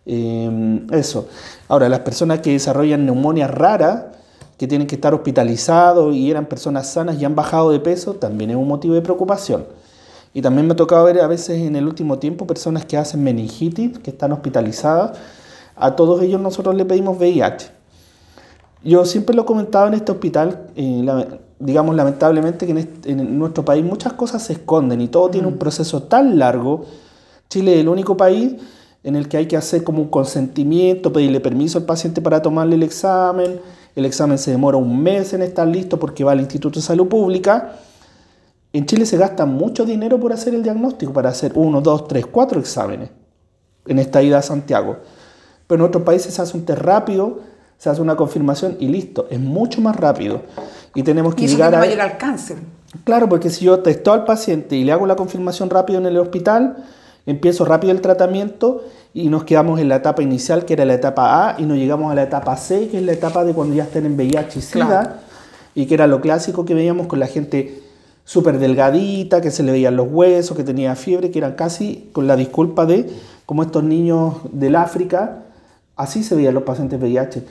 Eh, 0.05 0.86
eso. 0.91 1.27
Ahora, 1.69 1.89
las 1.89 2.01
personas 2.01 2.41
que 2.41 2.51
desarrollan 2.51 3.03
neumonía 3.03 3.47
rara, 3.47 4.12
que 4.60 4.67
tienen 4.67 4.86
que 4.86 4.93
estar 4.93 5.15
hospitalizados 5.15 6.13
y 6.13 6.29
eran 6.29 6.45
personas 6.45 6.88
sanas 6.88 7.19
y 7.19 7.25
han 7.25 7.34
bajado 7.34 7.71
de 7.71 7.79
peso, 7.79 8.13
también 8.13 8.51
es 8.51 8.58
un 8.58 8.67
motivo 8.67 8.93
de 8.93 9.01
preocupación. 9.01 9.65
Y 10.36 10.41
también 10.41 10.67
me 10.67 10.74
ha 10.74 10.76
tocado 10.76 11.06
ver 11.06 11.21
a 11.21 11.28
veces 11.28 11.62
en 11.62 11.78
el 11.78 11.88
último 11.88 12.19
tiempo 12.19 12.45
personas 12.45 12.84
que 12.84 12.98
hacen 12.98 13.24
meningitis, 13.24 13.98
que 14.00 14.12
están 14.12 14.34
hospitalizadas. 14.34 15.17
A 15.78 15.95
todos 15.95 16.21
ellos 16.21 16.41
nosotros 16.41 16.76
le 16.76 16.84
pedimos 16.84 17.17
VIH. 17.17 17.71
Yo 18.84 19.06
siempre 19.06 19.34
lo 19.34 19.43
he 19.43 19.45
comentado 19.45 19.88
en 19.88 19.93
este 19.93 20.12
hospital, 20.12 20.67
eh, 20.76 21.39
digamos 21.58 21.95
lamentablemente 21.95 22.67
que 22.67 22.86
en, 23.06 23.39
nuestro 23.39 23.63
país 23.63 23.86
muchas 23.86 24.12
cosas 24.12 24.43
se 24.43 24.52
esconden 24.52 25.00
y 25.00 25.08
todo 25.08 25.30
tiene 25.30 25.48
un 25.48 25.54
mm. 25.54 25.60
proceso 25.60 26.04
tan 26.04 26.38
largo. 26.38 26.84
Chile 27.48 27.76
es 27.76 27.80
el 27.80 27.88
único 27.88 28.17
país 28.17 28.56
en 29.06 29.15
el 29.15 29.30
que 29.30 29.38
hay 29.38 29.45
que 29.45 29.56
hacer 29.56 29.86
como 29.86 30.02
un 30.02 30.10
consentimiento, 30.10 31.13
pedirle 31.13 31.39
permiso 31.39 31.78
al 31.78 31.86
paciente 31.86 32.21
para 32.21 32.41
tomarle 32.41 32.76
el 32.76 32.84
examen. 32.84 33.62
El 33.95 34.04
examen 34.04 34.38
se 34.38 34.52
demora 34.52 34.76
un 34.76 35.02
mes 35.02 35.32
en 35.32 35.43
estar 35.43 35.65
listo 35.65 35.98
porque 35.98 36.26
va 36.26 36.34
al 36.34 36.41
Instituto 36.41 36.82
de 36.82 36.86
Salud 36.86 37.08
Pública 37.08 37.80
en 38.77 38.85
Chile 38.85 39.05
se 39.05 39.17
gasta 39.17 39.45
mucho 39.45 39.85
dinero 39.85 40.19
por 40.19 40.33
hacer 40.33 40.53
el 40.53 40.61
diagnóstico, 40.61 41.13
para 41.13 41.29
hacer 41.29 41.53
uno, 41.55 41.79
dos, 41.79 42.07
tres, 42.07 42.25
cuatro 42.25 42.59
exámenes 42.59 43.09
en 43.88 43.99
esta 43.99 44.21
ida 44.21 44.39
a 44.39 44.41
Santiago. 44.41 44.97
Pero 45.67 45.83
en 45.83 45.89
otros 45.89 46.03
países 46.03 46.33
se 46.33 46.41
hace 46.41 46.57
un 46.57 46.65
test 46.65 46.81
rápido, 46.81 47.39
se 47.77 47.89
hace 47.89 48.01
una 48.01 48.15
confirmación 48.15 48.75
y 48.79 48.89
listo. 48.89 49.27
Es 49.29 49.39
mucho 49.39 49.79
más 49.79 49.95
rápido. 49.95 50.41
Y 50.93 51.03
tenemos 51.03 51.35
que 51.35 51.45
¿Y 51.45 51.47
llegar 51.47 51.73
a. 51.73 51.79
va 51.79 51.85
llegar 51.85 52.11
al 52.11 52.17
cáncer. 52.17 52.57
Claro, 53.03 53.29
porque 53.29 53.49
si 53.49 53.65
yo 53.65 53.79
testo 53.79 54.11
al 54.11 54.25
paciente 54.25 54.75
y 54.75 54.83
le 54.83 54.91
hago 54.91 55.05
la 55.05 55.15
confirmación 55.15 55.69
rápido 55.69 55.99
en 55.99 56.05
el 56.05 56.17
hospital, 56.17 56.83
empiezo 57.25 57.63
rápido 57.65 57.91
el 57.91 58.01
tratamiento 58.01 58.83
y 59.13 59.29
nos 59.29 59.45
quedamos 59.45 59.79
en 59.79 59.88
la 59.88 59.97
etapa 59.97 60.21
inicial, 60.21 60.65
que 60.65 60.73
era 60.73 60.83
la 60.83 60.95
etapa 60.95 61.49
A, 61.49 61.61
y 61.61 61.65
nos 61.65 61.77
llegamos 61.77 62.11
a 62.11 62.15
la 62.15 62.23
etapa 62.23 62.57
C, 62.57 62.89
que 62.89 62.97
es 62.97 63.03
la 63.03 63.13
etapa 63.13 63.45
de 63.45 63.53
cuando 63.53 63.73
ya 63.73 63.83
estén 63.83 64.05
en 64.05 64.15
VIH 64.15 64.59
y 64.59 64.61
SIDA, 64.61 65.21
y 65.73 65.85
que 65.85 65.93
era 65.93 66.07
lo 66.07 66.19
clásico 66.19 66.65
que 66.65 66.73
veíamos 66.73 67.07
con 67.07 67.19
la 67.19 67.27
gente 67.27 67.85
súper 68.25 68.59
delgadita, 68.59 69.39
que 69.39 69.51
se 69.51 69.63
le 69.63 69.71
veían 69.71 69.95
los 69.95 70.07
huesos, 70.11 70.57
que 70.57 70.63
tenía 70.63 70.95
fiebre, 70.95 71.31
que 71.31 71.38
eran 71.38 71.53
casi 71.53 72.09
con 72.11 72.27
la 72.27 72.35
disculpa 72.35 72.85
de 72.85 73.09
como 73.45 73.63
estos 73.63 73.83
niños 73.83 74.33
del 74.51 74.75
África, 74.75 75.43
así 75.95 76.23
se 76.23 76.35
veían 76.35 76.55
los 76.55 76.63
pacientes 76.63 76.99
VIH. 76.99 77.43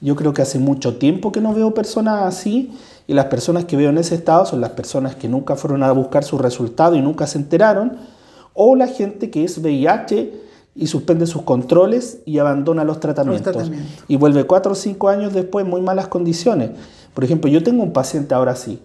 Yo 0.00 0.16
creo 0.16 0.32
que 0.32 0.40
hace 0.40 0.58
mucho 0.58 0.96
tiempo 0.96 1.32
que 1.32 1.40
no 1.40 1.52
veo 1.52 1.74
personas 1.74 2.22
así 2.22 2.72
y 3.06 3.12
las 3.12 3.26
personas 3.26 3.64
que 3.64 3.76
veo 3.76 3.90
en 3.90 3.98
ese 3.98 4.14
estado 4.14 4.46
son 4.46 4.60
las 4.60 4.70
personas 4.70 5.16
que 5.16 5.28
nunca 5.28 5.56
fueron 5.56 5.82
a 5.82 5.92
buscar 5.92 6.24
su 6.24 6.38
resultado 6.38 6.94
y 6.94 7.02
nunca 7.02 7.26
se 7.26 7.38
enteraron, 7.38 7.98
o 8.54 8.76
la 8.76 8.86
gente 8.86 9.30
que 9.30 9.44
es 9.44 9.58
VIH 9.58 10.32
y 10.76 10.86
suspende 10.86 11.26
sus 11.26 11.42
controles 11.42 12.20
y 12.24 12.38
abandona 12.38 12.84
los 12.84 13.00
tratamientos. 13.00 13.54
Los 13.54 13.64
tratamientos. 13.64 14.04
Y 14.06 14.16
vuelve 14.16 14.44
cuatro 14.44 14.72
o 14.72 14.74
cinco 14.76 15.08
años 15.08 15.34
después 15.34 15.64
en 15.64 15.70
muy 15.70 15.82
malas 15.82 16.06
condiciones. 16.06 16.70
Por 17.12 17.24
ejemplo, 17.24 17.50
yo 17.50 17.62
tengo 17.62 17.82
un 17.82 17.92
paciente 17.92 18.34
ahora 18.34 18.54
sí, 18.54 18.80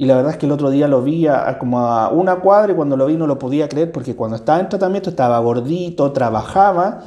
y 0.00 0.04
la 0.06 0.14
verdad 0.14 0.30
es 0.30 0.38
que 0.38 0.46
el 0.46 0.52
otro 0.52 0.70
día 0.70 0.86
lo 0.86 1.02
vi 1.02 1.26
a, 1.26 1.58
como 1.58 1.80
a 1.80 2.10
una 2.10 2.36
cuadra 2.36 2.72
y 2.72 2.76
cuando 2.76 2.96
lo 2.96 3.06
vi 3.06 3.16
no 3.16 3.26
lo 3.26 3.36
podía 3.36 3.68
creer 3.68 3.90
porque 3.90 4.14
cuando 4.14 4.36
estaba 4.36 4.60
en 4.60 4.68
tratamiento 4.68 5.10
estaba 5.10 5.40
gordito, 5.40 6.12
trabajaba 6.12 7.00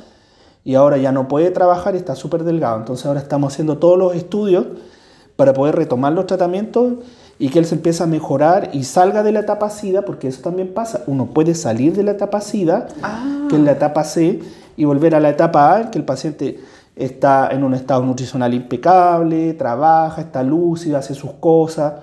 y 0.66 0.76
ahora 0.76 0.98
ya 0.98 1.14
no 1.14 1.30
puede 1.30 1.52
trabajar 1.52 1.96
y 1.96 2.00
está 2.00 2.16
súper 2.16 2.44
delgado. 2.44 2.80
Entonces 2.80 3.06
ahora 3.06 3.22
estamos 3.22 3.54
haciendo 3.54 3.78
todos 3.78 3.98
los 3.98 4.14
estudios 4.14 4.66
para 5.38 5.54
poder 5.54 5.78
retomar 5.78 6.12
los 6.12 6.28
tratamientos 6.28 6.96
y 7.40 7.48
que 7.48 7.60
él 7.60 7.66
se 7.66 7.76
empiece 7.76 8.04
a 8.04 8.08
mejorar 8.08 8.72
y 8.74 8.84
salga 8.84 9.24
de 9.24 9.32
la 9.32 9.40
etapa 9.40 9.70
SIDA, 9.70 10.02
porque 10.02 10.28
eso 10.28 10.42
también 10.42 10.74
pasa. 10.74 11.04
Uno 11.08 11.28
puede 11.28 11.56
salir 11.56 11.96
de 11.96 12.04
la 12.04 12.12
etapa 12.12 12.42
SIDA, 12.42 12.88
ah. 13.04 13.48
que 13.50 13.56
es 13.56 13.62
la 13.62 13.72
etapa 13.72 14.04
C, 14.04 14.42
y 14.76 14.84
volver 14.84 15.16
a 15.16 15.22
la 15.22 15.30
etapa 15.30 15.78
A, 15.78 15.92
que 15.92 15.98
el 15.98 16.04
paciente 16.04 16.60
está 16.98 17.48
en 17.52 17.64
un 17.64 17.74
estado 17.74 18.04
nutricional 18.04 18.54
impecable, 18.54 19.54
trabaja, 19.54 20.20
está 20.20 20.44
lúcido, 20.44 20.98
hace 20.98 21.14
sus 21.14 21.32
cosas 21.40 21.94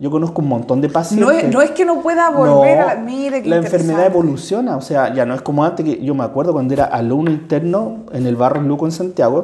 yo 0.00 0.10
conozco 0.10 0.40
un 0.40 0.48
montón 0.48 0.80
de 0.80 0.88
pacientes. 0.88 1.52
No 1.52 1.60
es, 1.60 1.72
que 1.72 1.84
no 1.84 2.00
pueda 2.00 2.30
volver 2.30 2.78
a 2.78 2.94
la... 2.94 3.00
Mire, 3.02 3.44
la 3.44 3.56
enfermedad 3.56 4.06
evoluciona, 4.06 4.78
o 4.78 4.80
sea, 4.80 5.12
ya 5.12 5.26
no 5.26 5.34
es 5.34 5.42
como 5.42 5.62
antes, 5.62 5.84
que 5.84 6.02
yo 6.02 6.14
me 6.14 6.24
acuerdo 6.24 6.54
cuando 6.54 6.72
era 6.72 6.86
alumno 6.86 7.30
interno 7.30 8.06
en 8.10 8.26
el 8.26 8.34
barrio 8.34 8.62
Luco 8.62 8.86
en 8.86 8.92
Santiago, 8.92 9.42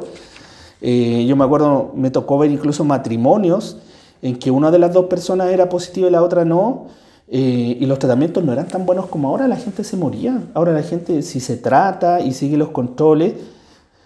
eh, 0.81 1.25
yo 1.27 1.35
me 1.35 1.45
acuerdo, 1.45 1.91
me 1.93 2.09
tocó 2.09 2.39
ver 2.39 2.49
incluso 2.49 2.83
matrimonios 2.83 3.77
en 4.23 4.39
que 4.39 4.49
una 4.49 4.71
de 4.71 4.79
las 4.79 4.93
dos 4.93 5.05
personas 5.05 5.49
era 5.49 5.69
positiva 5.69 6.07
y 6.07 6.11
la 6.11 6.23
otra 6.23 6.43
no, 6.43 6.87
eh, 7.27 7.77
y 7.79 7.85
los 7.85 7.99
tratamientos 7.99 8.43
no 8.43 8.51
eran 8.51 8.67
tan 8.67 8.83
buenos 8.83 9.05
como 9.05 9.27
ahora, 9.27 9.47
la 9.47 9.57
gente 9.57 9.83
se 9.83 9.95
moría. 9.95 10.41
Ahora 10.55 10.71
la 10.71 10.81
gente, 10.81 11.21
si 11.21 11.39
se 11.39 11.57
trata 11.57 12.19
y 12.19 12.33
sigue 12.33 12.57
los 12.57 12.69
controles, 12.69 13.33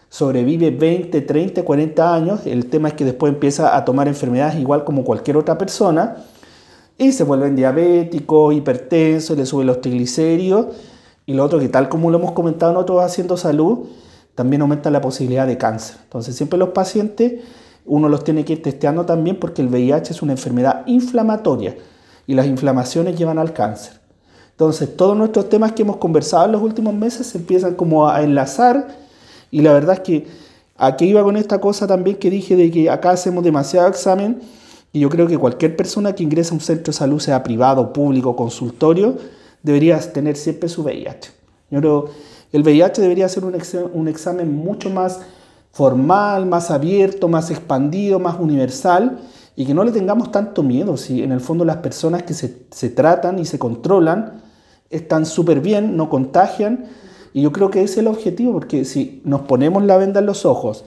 sobrevive 0.10 0.72
20, 0.72 1.22
30, 1.22 1.64
40 1.64 2.14
años. 2.14 2.42
El 2.46 2.66
tema 2.66 2.90
es 2.90 2.94
que 2.96 3.06
después 3.06 3.32
empieza 3.32 3.78
a 3.78 3.86
tomar 3.86 4.10
enfermedades 4.10 4.60
igual 4.60 4.84
como 4.84 5.06
cualquier 5.06 5.38
otra 5.38 5.58
persona 5.58 6.18
y 7.02 7.14
se 7.14 7.24
vuelven 7.24 7.56
diabéticos, 7.56 8.54
hipertensos, 8.54 9.36
le 9.36 9.48
suben 9.48 9.66
los 9.66 9.82
triglicéridos. 9.82 10.68
Y 11.26 11.34
lo 11.34 11.44
otro 11.44 11.58
que 11.58 11.68
tal 11.68 11.90
como 11.90 12.12
lo 12.12 12.20
hemos 12.20 12.34
comentado 12.34 12.74
nosotros 12.74 13.04
haciendo 13.04 13.38
salud, 13.38 13.88
también 14.36 14.62
aumenta 14.62 14.92
la 14.92 15.02
posibilidad 15.02 15.48
de 15.48 15.58
cáncer. 15.58 15.98
Entonces 16.04 16.36
siempre 16.36 16.60
los 16.60 16.70
pacientes 16.70 17.42
uno 17.88 18.08
los 18.08 18.24
tiene 18.24 18.46
que 18.46 18.54
ir 18.54 18.62
testeando 18.62 19.04
también 19.04 19.40
porque 19.40 19.64
el 19.64 19.70
VIH 19.70 20.14
es 20.14 20.22
una 20.22 20.34
enfermedad 20.34 20.84
inflamatoria 20.86 21.76
y 22.28 22.36
las 22.36 22.46
inflamaciones 22.46 23.18
llevan 23.18 23.40
al 23.40 23.52
cáncer. 23.52 23.94
Entonces 24.52 24.96
todos 24.96 25.18
nuestros 25.18 25.50
temas 25.50 25.72
que 25.72 25.82
hemos 25.82 25.98
conversado 25.98 26.46
en 26.46 26.52
los 26.52 26.62
últimos 26.62 26.94
meses 26.94 27.26
se 27.26 27.40
empiezan 27.40 27.74
como 27.74 28.08
a 28.08 28.22
enlazar 28.22 28.90
y 29.50 29.62
la 29.62 29.74
verdad 29.74 29.96
es 29.96 30.02
que 30.02 30.28
aquí 30.78 31.06
iba 31.06 31.24
con 31.24 31.36
esta 31.36 31.60
cosa 31.60 31.88
también 31.88 32.18
que 32.18 32.30
dije 32.30 32.56
de 32.56 32.70
que 32.70 32.92
acá 32.92 33.10
hacemos 33.10 33.44
demasiado 33.44 33.88
examen 33.88 34.40
y 34.94 35.00
yo 35.00 35.10
creo 35.10 35.28
que 35.28 35.38
cualquier 35.38 35.76
persona 35.76 36.14
que 36.14 36.24
ingrese 36.24 36.52
a 36.52 36.56
un 36.56 36.62
centro 36.62 36.92
de 36.92 36.98
salud, 36.98 37.20
sea 37.20 37.44
privado, 37.44 37.94
público, 37.94 38.36
consultorio, 38.36 39.18
debería 39.64 40.00
tener 40.00 40.36
siempre 40.36 40.70
su 40.70 40.84
VIH. 40.84 41.32
Yo 41.70 41.80
creo 41.80 42.10
el 42.52 42.64
VIH 42.64 43.02
debería 43.02 43.30
ser 43.30 43.46
un, 43.46 43.56
un 43.94 44.08
examen 44.08 44.54
mucho 44.54 44.90
más 44.90 45.22
formal, 45.72 46.46
más 46.46 46.70
abierto, 46.70 47.30
más 47.30 47.50
expandido, 47.50 48.20
más 48.20 48.38
universal 48.40 49.20
y 49.56 49.66
que 49.66 49.74
no 49.74 49.84
le 49.84 49.92
tengamos 49.92 50.32
tanto 50.32 50.64
miedo. 50.64 50.98
Si 50.98 51.24
en 51.24 51.32
el 51.32 51.40
fondo 51.40 51.64
las 51.64 51.78
personas 51.78 52.24
que 52.24 52.34
se, 52.34 52.64
se 52.72 52.90
tratan 52.90 53.40
y 53.40 53.46
se 53.46 53.58
controlan 53.58 54.42
están 54.90 55.26
súper 55.26 55.62
bien, 55.62 55.96
no 55.96 56.10
contagian 56.10 56.86
y 57.34 57.42
yo 57.44 57.54
creo 57.54 57.72
que 57.72 57.82
ese 57.82 57.94
es 57.94 57.98
el 58.00 58.08
objetivo 58.08 58.52
porque 58.52 58.84
si 58.84 59.22
nos 59.24 59.42
ponemos 59.42 59.84
la 59.86 59.96
venda 59.96 60.20
en 60.20 60.26
los 60.26 60.46
ojos, 60.46 60.84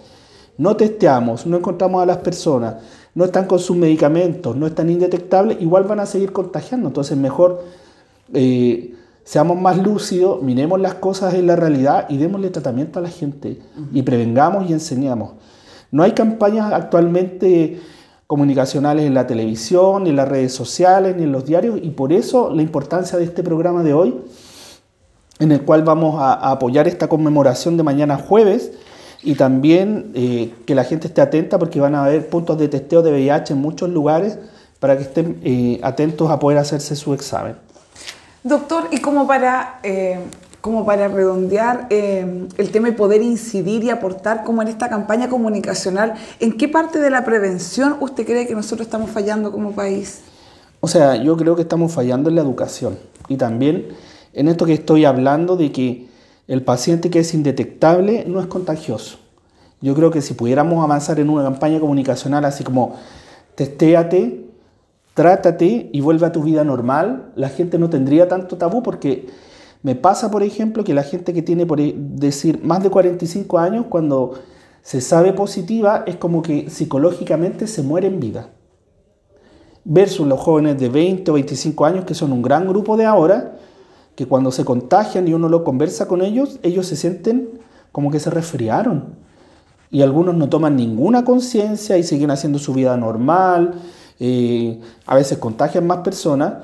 no 0.59 0.77
testeamos, 0.77 1.47
no 1.47 1.57
encontramos 1.57 2.03
a 2.03 2.07
las 2.07 2.19
personas, 2.19 2.77
no 3.15 3.25
están 3.25 3.47
con 3.47 3.59
sus 3.59 3.77
medicamentos, 3.77 4.57
no 4.57 4.67
están 4.67 4.91
indetectables, 4.91 5.61
igual 5.61 5.85
van 5.85 6.01
a 6.01 6.07
seguir 6.07 6.33
contagiando. 6.33 6.89
Entonces 6.89 7.17
mejor 7.17 7.63
eh, 8.33 8.95
seamos 9.23 9.61
más 9.61 9.79
lúcidos, 9.79 10.43
miremos 10.43 10.81
las 10.81 10.95
cosas 10.95 11.35
en 11.35 11.47
la 11.47 11.57
realidad 11.57 12.07
y 12.09 12.17
démosle 12.17 12.51
tratamiento 12.51 12.99
a 12.99 13.03
la 13.03 13.09
gente 13.09 13.61
y 13.93 14.03
prevengamos 14.03 14.69
y 14.69 14.73
enseñamos. 14.73 15.33
No 15.91 16.03
hay 16.03 16.13
campañas 16.13 16.73
actualmente 16.73 17.81
comunicacionales 18.27 19.07
en 19.07 19.15
la 19.15 19.27
televisión, 19.27 20.05
ni 20.05 20.11
en 20.11 20.17
las 20.17 20.29
redes 20.29 20.53
sociales, 20.53 21.15
ni 21.17 21.23
en 21.23 21.31
los 21.31 21.45
diarios 21.45 21.79
y 21.81 21.91
por 21.91 22.13
eso 22.13 22.51
la 22.51 22.63
importancia 22.63 23.17
de 23.17 23.25
este 23.25 23.45
programa 23.45 23.85
de 23.85 23.95
hoy, 23.95 24.17
en 25.39 25.53
el 25.53 25.63
cual 25.63 25.85
vamos 25.85 26.21
a 26.21 26.51
apoyar 26.51 26.89
esta 26.89 27.09
conmemoración 27.09 27.77
de 27.77 27.83
mañana 27.85 28.17
jueves 28.17 28.73
y 29.25 29.35
también 29.35 30.13
eh, 30.15 30.53
que 30.67 30.75
la 30.75 30.85
gente 30.85 31.09
esté 31.09 31.23
atenta 31.23 31.59
porque 31.59 31.81
van 31.81 31.95
a 31.95 32.05
haber 32.05 32.29
puntos 32.29 32.59
de 32.59 32.69
testeo 32.69 33.03
de 33.03 33.11
VIH 33.11 33.55
en 33.55 33.61
muchos 33.61 33.89
lugares 33.89 34.39
para 34.79 34.97
que 34.97 35.05
estén 35.05 35.41
eh, 35.43 35.81
atentos 35.83 36.31
a 36.31 36.39
poder 36.39 36.59
hacerse 36.59 36.95
su 36.95 37.15
examen. 37.15 37.57
Doctor, 38.43 38.85
y 38.91 38.99
como 38.99 39.27
para 39.27 39.81
eh, 39.83 40.19
como 40.61 40.87
para 40.87 41.09
redondear 41.09 41.89
el 41.91 42.71
tema 42.73 42.89
y 42.89 42.93
poder 42.93 43.21
incidir 43.21 43.85
y 43.85 43.91
aportar 43.91 44.45
como 44.45 44.63
en 44.63 44.69
esta 44.69 44.89
campaña 44.89 45.29
comunicacional, 45.29 46.15
¿en 46.41 46.57
qué 46.57 46.69
parte 46.69 47.01
de 47.01 47.11
la 47.11 47.23
prevención 47.23 47.97
usted 48.01 48.25
cree 48.25 48.47
que 48.47 48.55
nosotros 48.55 48.87
estamos 48.87 49.11
fallando 49.11 49.53
como 49.53 49.73
país? 49.73 50.23
O 50.81 50.89
sea, 50.89 51.17
yo 51.17 51.37
creo 51.37 51.55
que 51.55 51.63
estamos 51.63 51.93
fallando 51.93 52.31
en 52.31 52.37
la 52.37 52.41
educación 52.41 52.99
y 53.29 53.37
también 53.37 53.89
en 54.33 54.49
esto 54.49 54.65
que 54.65 54.73
estoy 54.73 55.05
hablando 55.05 55.57
de 55.57 55.71
que 55.71 56.09
el 56.49 56.63
paciente 56.63 57.11
que 57.11 57.21
es 57.21 57.35
indetectable 57.35 58.25
no 58.27 58.41
es 58.41 58.47
contagioso. 58.47 59.19
Yo 59.81 59.95
creo 59.95 60.11
que 60.11 60.23
si 60.23 60.35
pudiéramos 60.35 60.83
avanzar 60.83 61.21
en 61.21 61.31
una 61.31 61.43
campaña 61.43 61.81
comunicacional 61.81 62.45
así 62.45 62.65
como 62.65 62.95
testéate, 63.55 64.47
trátate 65.15 65.91
y 65.93 66.01
vuelve 66.01 66.27
a 66.27 66.33
tu 66.33 66.43
vida 66.43 66.65
normal, 66.65 67.33
la 67.37 67.49
gente 67.49 67.79
no 67.79 67.89
tendría 67.91 68.29
tanto 68.29 68.57
tabú 68.57 68.83
porque 68.83 69.27
me 69.83 69.95
pasa, 69.95 70.31
por 70.31 70.43
ejemplo, 70.43 70.83
que 70.83 70.95
la 70.95 71.03
gente 71.03 71.35
que 71.35 71.43
tiene, 71.43 71.67
por 71.67 71.79
e, 71.81 71.95
decir, 71.95 72.65
más 72.65 72.83
de 72.83 72.89
45 72.89 73.59
años, 73.59 73.87
cuando 73.91 74.33
se 74.81 75.03
sabe 75.03 75.35
positiva, 75.35 76.05
es 76.07 76.17
como 76.17 76.41
que 76.41 76.71
psicológicamente 76.71 77.67
se 77.67 77.83
muere 77.83 78.07
en 78.07 78.19
vida. 78.19 78.49
Versus 79.85 80.27
los 80.27 80.41
jóvenes 80.41 80.81
de 80.81 80.89
20 80.89 81.31
o 81.31 81.35
25 81.35 81.85
años, 81.85 82.05
que 82.07 82.15
son 82.15 82.33
un 82.33 82.41
gran 82.41 82.67
grupo 82.67 82.97
de 82.97 83.05
ahora, 83.05 83.59
que 84.15 84.27
cuando 84.27 84.51
se 84.53 84.65
contagian 84.65 85.27
y 85.29 85.35
uno 85.35 85.49
lo 85.49 85.65
conversa 85.65 86.07
con 86.07 86.23
ellos, 86.23 86.59
ellos 86.63 86.87
se 86.87 86.97
sienten 86.97 87.61
como 87.93 88.11
que 88.11 88.21
se 88.21 88.31
resfriaron. 88.31 89.15
Y 89.91 90.03
algunos 90.03 90.35
no 90.35 90.49
toman 90.49 90.77
ninguna 90.77 91.25
conciencia 91.25 91.99
y 91.99 92.03
siguen 92.03 92.31
haciendo 92.31 92.59
su 92.59 92.75
vida 92.75 92.97
normal. 92.97 93.75
Eh, 94.21 94.81
a 95.07 95.15
veces 95.15 95.39
contagian 95.39 95.87
más 95.87 95.99
personas 95.99 96.55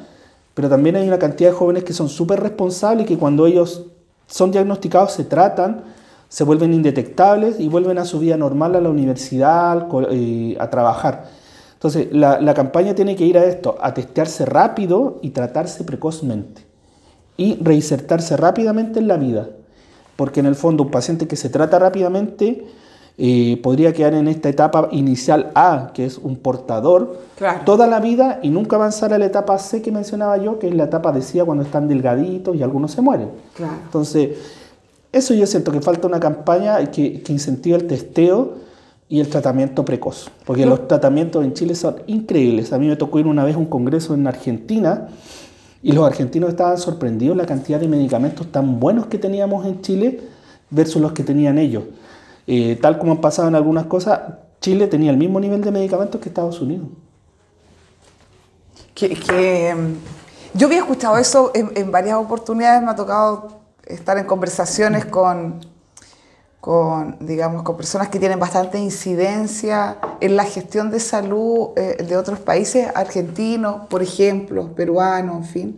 pero 0.55 0.69
también 0.69 0.97
hay 0.97 1.07
una 1.07 1.19
cantidad 1.19 1.51
de 1.51 1.57
jóvenes 1.57 1.85
que 1.85 1.93
son 1.93 2.09
súper 2.09 2.41
responsables 2.41 3.07
y 3.07 3.09
que 3.09 3.19
cuando 3.19 3.47
ellos 3.47 3.87
son 4.27 4.51
diagnosticados 4.51 5.13
se 5.13 5.25
tratan, 5.25 5.85
se 6.29 6.45
vuelven 6.45 6.75
indetectables 6.75 7.59
y 7.59 7.69
vuelven 7.69 7.99
a 7.99 8.05
su 8.05 8.19
vida 8.19 8.37
normal, 8.37 8.77
a 8.77 8.81
la 8.81 8.91
universidad, 8.91 9.89
eh, 10.11 10.57
a 10.61 10.69
trabajar. 10.69 11.29
Entonces, 11.73 12.09
la, 12.13 12.41
la, 12.41 12.53
campaña 12.53 12.95
tiene 12.95 13.17
que 13.17 13.25
ir 13.25 13.39
a 13.39 13.45
esto, 13.45 13.79
a 13.81 13.95
testearse 13.95 14.45
rápido 14.45 15.19
y 15.23 15.31
tratarse 15.31 15.83
precozmente. 15.83 16.67
Y 17.41 17.57
reinsertarse 17.63 18.37
rápidamente 18.37 18.99
en 18.99 19.09
la 19.09 19.17
vida. 19.17 19.49
Porque 20.17 20.41
en 20.41 20.47
el 20.47 20.57
fondo 20.57 20.83
un 20.83 20.91
paciente 20.91 21.27
que 21.27 21.37
se 21.37 21.49
trata 21.49 21.79
rápidamente 21.79 22.67
eh, 23.17 23.59
podría 23.63 23.93
quedar 23.95 24.13
en 24.15 24.29
esta 24.29 24.49
etapa 24.49 24.89
inicial 24.93 25.51
A, 25.55 25.91
que 25.95 26.05
es 26.05 26.19
un 26.19 26.37
portador, 26.37 27.19
toda 27.65 27.87
la 27.87 27.99
vida 28.01 28.41
y 28.43 28.51
nunca 28.51 28.77
avanzar 28.77 29.15
a 29.15 29.19
la 29.19 29.27
etapa 29.27 29.59
C 29.59 29.81
que 29.81 29.91
mencionaba 29.91 30.37
yo, 30.37 30.59
que 30.59 30.69
es 30.69 30.75
la 30.75 30.85
etapa 30.85 31.13
decía 31.13 31.45
cuando 31.45 31.65
están 31.65 31.89
delgaditos 31.89 32.57
y 32.57 32.63
algunos 32.63 32.93
se 32.93 33.01
mueren. 33.03 33.31
Entonces, 33.85 34.39
eso 35.13 35.33
yo 35.35 35.47
siento 35.47 35.73
que 35.73 35.81
falta 35.81 36.07
una 36.07 36.21
campaña 36.21 36.91
que, 36.91 37.23
que 37.23 37.33
incentive 37.33 37.77
el 37.77 37.87
testeo 37.87 38.55
y 39.09 39.21
el 39.21 39.29
tratamiento 39.29 39.85
precoz, 39.85 40.31
porque 40.47 40.65
los 40.65 40.89
tratamientos 40.89 41.45
en 41.45 41.53
Chile 41.53 41.75
son 41.75 41.97
increíbles. 42.07 42.73
A 42.73 42.79
mí 42.79 42.87
me 42.87 42.97
tocó 42.97 43.19
ir 43.19 43.27
una 43.27 43.45
vez 43.45 43.57
a 43.57 43.59
un 43.59 43.67
congreso 43.67 44.15
en 44.15 44.27
Argentina 44.27 45.09
y 45.83 45.93
los 45.93 46.07
argentinos 46.07 46.51
estaban 46.51 46.79
sorprendidos 46.79 47.37
la 47.37 47.47
cantidad 47.47 47.81
de 47.81 47.89
medicamentos 47.89 48.51
tan 48.53 48.79
buenos 48.79 49.07
que 49.07 49.19
teníamos 49.19 49.65
en 49.67 49.81
Chile 49.81 50.21
versus 50.71 51.01
los 51.01 51.13
que 51.13 51.25
tenían 51.25 51.59
ellos. 51.59 51.85
Eh, 52.47 52.79
tal 52.81 52.99
como 52.99 53.13
han 53.13 53.21
pasado 53.21 53.49
en 53.49 53.55
algunas 53.55 53.87
cosas, 53.87 54.21
Chile 54.61 54.87
tenía 54.89 55.11
el 55.11 55.17
mismo 55.17 55.41
nivel 55.41 55.63
de 55.63 55.71
medicamentos 55.71 56.21
que 56.21 56.29
Estados 56.29 56.61
Unidos. 56.61 56.87
Que, 58.95 59.75
mm, 59.75 60.59
yo 60.59 60.67
había 60.67 60.81
escuchado 60.81 61.17
eso 61.17 61.53
en, 61.55 61.91
varias 61.91 62.17
oportunidades, 62.17 62.83
me 62.83 62.91
ha 62.91 62.97
tocado 62.97 63.61
estar 63.87 64.19
en 64.19 64.27
conversaciones 64.27 65.07
con, 65.07 65.61
con, 66.61 67.17
digamos, 67.21 67.63
con 67.63 67.77
personas 67.77 68.09
que 68.09 68.19
tienen 68.19 68.39
bastante 68.39 68.79
incidencia 68.79 69.97
en 70.21 70.37
la 70.37 70.45
gestión 70.45 70.91
de 70.91 71.01
salud 71.01 71.71
eh, 71.77 72.05
de 72.07 72.17
otros 72.17 72.39
países, 72.39 72.89
argentinos, 72.95 73.87
por 73.89 74.03
ejemplo, 74.03 74.75
peruanos, 74.75 75.37
en 75.37 75.45
fin. 75.45 75.77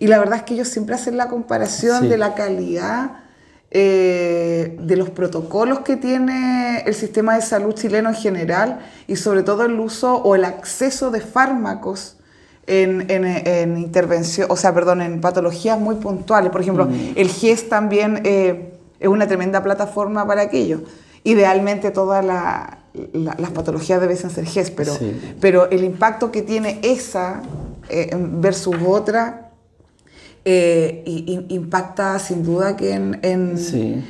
Y 0.00 0.08
la 0.08 0.18
verdad 0.18 0.38
es 0.38 0.42
que 0.42 0.54
ellos 0.54 0.68
siempre 0.68 0.96
hacen 0.96 1.16
la 1.16 1.28
comparación 1.28 2.08
de 2.08 2.18
la 2.18 2.34
calidad 2.34 3.24
eh, 3.70 4.76
de 4.80 4.96
los 4.96 5.10
protocolos 5.10 5.80
que 5.80 5.96
tiene 5.96 6.82
el 6.86 6.94
sistema 6.94 7.34
de 7.34 7.42
salud 7.42 7.74
chileno 7.74 8.08
en 8.08 8.14
general 8.14 8.78
y 9.06 9.16
sobre 9.16 9.42
todo 9.42 9.64
el 9.64 9.78
uso 9.78 10.16
o 10.16 10.34
el 10.34 10.44
acceso 10.44 11.10
de 11.10 11.20
fármacos 11.20 12.16
en, 12.66 13.10
en, 13.10 13.78
intervención, 13.78 14.46
o 14.50 14.56
sea, 14.56 14.74
perdón, 14.74 15.00
en 15.02 15.20
patologías 15.20 15.78
muy 15.78 15.96
puntuales. 15.96 16.50
Por 16.50 16.60
ejemplo, 16.60 16.86
mm. 16.86 17.12
el 17.16 17.28
GES 17.28 17.68
también 17.68 18.20
eh, 18.24 18.77
es 19.00 19.08
una 19.08 19.26
tremenda 19.26 19.62
plataforma 19.62 20.26
para 20.26 20.42
aquello. 20.42 20.80
Idealmente 21.24 21.90
todas 21.90 22.24
las 22.24 23.50
patologías 23.50 24.00
deben 24.00 24.16
ser 24.16 24.46
GES, 24.46 24.70
pero, 24.70 24.96
pero 25.40 25.70
el 25.70 25.84
impacto 25.84 26.30
que 26.30 26.42
tiene 26.42 26.78
esa 26.82 27.42
eh, 27.88 28.10
versus 28.14 28.76
otra 28.86 29.50
eh, 30.44 31.02
impacta 31.48 32.18
sin 32.18 32.44
duda 32.44 32.76
que 32.76 32.92
en, 32.92 33.18
en, 33.22 34.04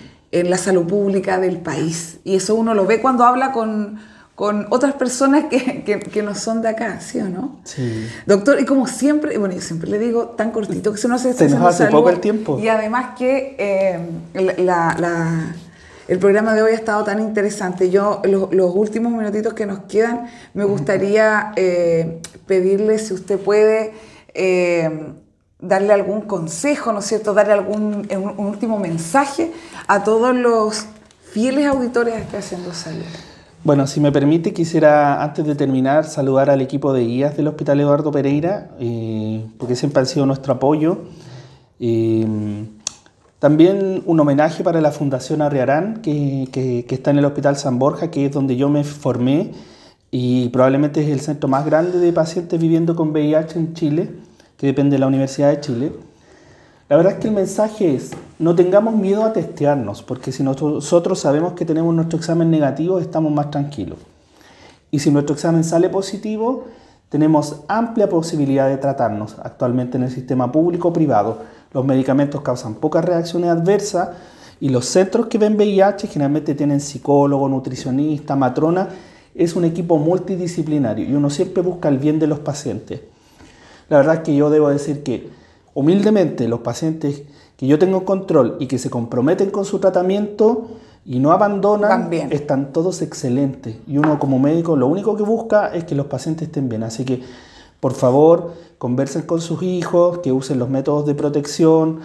la 0.50 0.58
salud 0.58 0.86
pública 0.86 1.40
del 1.40 1.58
país. 1.58 2.18
Y 2.22 2.36
eso 2.36 2.54
uno 2.54 2.74
lo 2.74 2.86
ve 2.86 3.00
cuando 3.00 3.24
habla 3.24 3.50
con, 3.50 3.98
con 4.38 4.68
otras 4.70 4.94
personas 4.94 5.46
que, 5.50 5.82
que, 5.82 6.22
no 6.22 6.32
son 6.36 6.62
de 6.62 6.68
acá, 6.68 7.00
¿sí 7.00 7.18
o 7.18 7.28
no? 7.28 7.56
Sí. 7.64 8.08
Doctor, 8.24 8.60
y 8.60 8.64
como 8.64 8.86
siempre, 8.86 9.36
bueno, 9.36 9.52
yo 9.52 9.60
siempre 9.60 9.90
le 9.90 9.98
digo 9.98 10.26
tan 10.28 10.52
cortito 10.52 10.92
que 10.92 10.98
se 10.98 11.08
nos 11.08 11.22
se 11.22 11.48
nos 11.48 11.60
hace 11.60 11.86
poco 11.86 12.08
el 12.08 12.20
tiempo. 12.20 12.56
Y 12.56 12.68
además 12.68 13.16
que 13.18 13.56
eh, 13.58 13.98
la, 14.58 14.94
la, 14.96 15.56
el 16.06 16.20
programa 16.20 16.54
de 16.54 16.62
hoy 16.62 16.70
ha 16.70 16.76
estado 16.76 17.02
tan 17.02 17.18
interesante. 17.18 17.90
Yo, 17.90 18.22
los 18.22 18.76
últimos 18.76 19.10
minutitos 19.10 19.54
que 19.54 19.66
nos 19.66 19.80
quedan, 19.80 20.28
me 20.54 20.62
gustaría 20.62 21.52
eh, 21.56 22.20
pedirle 22.46 23.00
si 23.00 23.14
usted 23.14 23.40
puede 23.40 23.92
darle 25.58 25.92
algún 25.92 26.20
consejo, 26.20 26.92
¿no 26.92 27.00
es 27.00 27.06
cierto?, 27.06 27.34
darle 27.34 27.54
algún 27.54 28.06
un, 28.08 28.46
último 28.46 28.78
mensaje 28.78 29.50
a 29.88 30.04
todos 30.04 30.32
los 30.32 30.86
fieles 31.32 31.66
auditores 31.66 32.30
de 32.30 32.38
Haciendo 32.38 32.72
Salud. 32.72 33.02
Bueno, 33.68 33.86
si 33.86 34.00
me 34.00 34.10
permite, 34.10 34.54
quisiera 34.54 35.22
antes 35.22 35.44
de 35.44 35.54
terminar 35.54 36.06
saludar 36.06 36.48
al 36.48 36.62
equipo 36.62 36.94
de 36.94 37.04
guías 37.04 37.36
del 37.36 37.48
Hospital 37.48 37.78
Eduardo 37.78 38.10
Pereira, 38.10 38.70
eh, 38.80 39.44
porque 39.58 39.76
siempre 39.76 40.00
han 40.00 40.06
sido 40.06 40.24
nuestro 40.24 40.54
apoyo. 40.54 41.00
Eh, 41.78 42.26
también 43.38 44.02
un 44.06 44.20
homenaje 44.20 44.64
para 44.64 44.80
la 44.80 44.90
Fundación 44.90 45.42
Arriarán, 45.42 46.00
que, 46.00 46.48
que, 46.50 46.86
que, 46.86 46.94
está 46.94 47.10
en 47.10 47.18
el 47.18 47.26
Hospital 47.26 47.58
San 47.58 47.78
Borja, 47.78 48.10
que 48.10 48.24
es 48.24 48.32
donde 48.32 48.56
yo 48.56 48.70
me 48.70 48.84
formé 48.84 49.52
y 50.10 50.48
probablemente 50.48 51.02
es 51.02 51.10
el 51.10 51.20
centro 51.20 51.50
más 51.50 51.66
grande 51.66 51.98
de 51.98 52.10
pacientes 52.10 52.58
viviendo 52.58 52.96
con 52.96 53.10
VIH 53.10 53.58
en 53.58 53.74
Chile 53.74 54.10
que 54.56 54.66
depende 54.66 54.96
de 54.96 55.00
la 55.00 55.06
Universidad 55.06 55.50
de 55.50 55.60
Chile. 55.60 55.92
La 56.88 56.96
verdad 56.96 57.14
es 57.14 57.18
que 57.18 57.28
el 57.28 57.34
mensaje 57.34 57.94
es, 57.94 58.12
no 58.38 58.54
tengamos 58.54 58.94
miedo 58.94 59.22
a 59.24 59.34
testearnos, 59.34 60.02
porque 60.02 60.32
si 60.32 60.42
nosotros 60.42 61.20
sabemos 61.20 61.52
que 61.52 61.66
tenemos 61.66 61.94
nuestro 61.94 62.18
examen 62.18 62.50
negativo, 62.50 62.98
estamos 62.98 63.30
más 63.30 63.50
tranquilos. 63.50 63.98
Y 64.90 65.00
si 65.00 65.10
nuestro 65.10 65.34
examen 65.34 65.64
sale 65.64 65.90
positivo, 65.90 66.64
tenemos 67.10 67.60
amplia 67.68 68.08
posibilidad 68.08 68.68
de 68.68 68.78
tratarnos. 68.78 69.36
Actualmente 69.42 69.98
en 69.98 70.04
el 70.04 70.10
sistema 70.10 70.50
público-privado, 70.50 71.38
los 71.72 71.84
medicamentos 71.84 72.40
causan 72.40 72.76
pocas 72.76 73.04
reacciones 73.04 73.50
adversas 73.50 74.08
y 74.58 74.70
los 74.70 74.86
centros 74.86 75.26
que 75.26 75.36
ven 75.36 75.56
VIH 75.56 76.06
generalmente 76.06 76.54
tienen 76.54 76.80
psicólogo, 76.80 77.50
nutricionista, 77.50 78.34
matrona. 78.34 78.88
Es 79.34 79.56
un 79.56 79.66
equipo 79.66 79.98
multidisciplinario 79.98 81.06
y 81.06 81.12
uno 81.12 81.28
siempre 81.28 81.62
busca 81.62 81.90
el 81.90 81.98
bien 81.98 82.18
de 82.18 82.28
los 82.28 82.38
pacientes. 82.38 83.02
La 83.90 83.98
verdad 83.98 84.16
es 84.16 84.20
que 84.20 84.34
yo 84.34 84.48
debo 84.48 84.70
decir 84.70 85.02
que 85.02 85.30
humildemente 85.78 86.48
los 86.48 86.58
pacientes 86.58 87.22
que 87.56 87.68
yo 87.68 87.78
tengo 87.78 88.04
control 88.04 88.56
y 88.58 88.66
que 88.66 88.78
se 88.78 88.90
comprometen 88.90 89.50
con 89.50 89.64
su 89.64 89.78
tratamiento 89.78 90.66
y 91.04 91.20
no 91.20 91.30
abandonan, 91.30 92.12
están 92.12 92.72
todos 92.72 93.00
excelentes. 93.00 93.76
Y 93.86 93.96
uno 93.96 94.18
como 94.18 94.40
médico 94.40 94.76
lo 94.76 94.88
único 94.88 95.16
que 95.16 95.22
busca 95.22 95.68
es 95.72 95.84
que 95.84 95.94
los 95.94 96.06
pacientes 96.06 96.48
estén 96.48 96.68
bien. 96.68 96.82
Así 96.82 97.04
que, 97.04 97.22
por 97.78 97.92
favor, 97.92 98.54
conversen 98.78 99.22
con 99.22 99.40
sus 99.40 99.62
hijos, 99.62 100.18
que 100.18 100.32
usen 100.32 100.58
los 100.58 100.68
métodos 100.68 101.06
de 101.06 101.14
protección. 101.14 102.00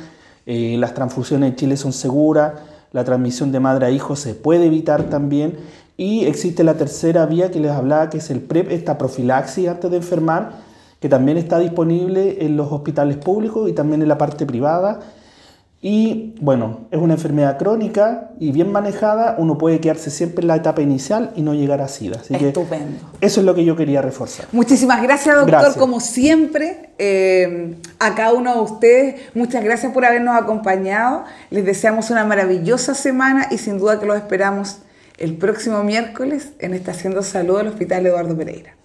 Eh, 0.45 0.75
las 0.77 0.93
transfusiones 0.93 1.49
en 1.49 1.55
Chile 1.55 1.75
son 1.75 1.93
seguras. 1.93 2.53
La 2.91 3.03
transmisión 3.03 3.51
de 3.51 3.59
madre 3.59 3.87
a 3.87 3.89
hijo 3.89 4.15
se 4.15 4.35
puede 4.35 4.67
evitar 4.67 5.09
también. 5.09 5.57
Y 5.97 6.25
existe 6.25 6.63
la 6.63 6.75
tercera 6.75 7.25
vía 7.25 7.49
que 7.49 7.59
les 7.59 7.71
hablaba, 7.71 8.11
que 8.11 8.19
es 8.19 8.29
el 8.29 8.39
PrEP, 8.39 8.69
esta 8.69 8.99
profilaxis 8.99 9.67
antes 9.67 9.89
de 9.89 9.97
enfermar 9.97 10.72
que 11.03 11.09
también 11.09 11.37
está 11.37 11.59
disponible 11.59 12.45
en 12.45 12.55
los 12.55 12.71
hospitales 12.71 13.17
públicos 13.17 13.69
y 13.69 13.73
también 13.73 14.01
en 14.01 14.07
la 14.07 14.17
parte 14.17 14.45
privada. 14.45 15.01
Y 15.81 16.33
bueno, 16.39 16.87
es 16.91 16.97
una 16.97 17.15
enfermedad 17.15 17.57
crónica 17.57 18.31
y 18.39 18.53
bien 18.53 18.71
manejada, 18.71 19.35
uno 19.37 19.57
puede 19.57 19.81
quedarse 19.81 20.09
siempre 20.09 20.43
en 20.43 20.47
la 20.47 20.55
etapa 20.55 20.81
inicial 20.81 21.33
y 21.35 21.41
no 21.41 21.53
llegar 21.55 21.81
a 21.81 21.89
SIDA. 21.89 22.21
Así 22.21 22.33
Estupendo. 22.35 22.99
Que 23.19 23.25
eso 23.25 23.41
es 23.41 23.45
lo 23.45 23.53
que 23.53 23.65
yo 23.65 23.75
quería 23.75 24.01
reforzar. 24.01 24.45
Muchísimas 24.53 25.03
gracias, 25.03 25.35
doctor, 25.35 25.75
como 25.77 25.99
siempre. 25.99 26.91
Eh, 26.97 27.75
a 27.99 28.15
cada 28.15 28.31
uno 28.31 28.55
de 28.55 28.61
ustedes, 28.61 29.21
muchas 29.33 29.61
gracias 29.61 29.91
por 29.91 30.05
habernos 30.05 30.41
acompañado. 30.41 31.25
Les 31.49 31.65
deseamos 31.65 32.11
una 32.11 32.23
maravillosa 32.23 32.95
semana 32.95 33.47
y 33.51 33.57
sin 33.57 33.77
duda 33.77 33.99
que 33.99 34.05
los 34.05 34.15
esperamos 34.15 34.77
el 35.17 35.35
próximo 35.35 35.83
miércoles 35.83 36.53
en 36.59 36.73
Estación 36.73 37.13
de 37.13 37.23
Salud 37.23 37.57
del 37.57 37.67
Hospital 37.67 38.05
Eduardo 38.05 38.37
Pereira. 38.37 38.77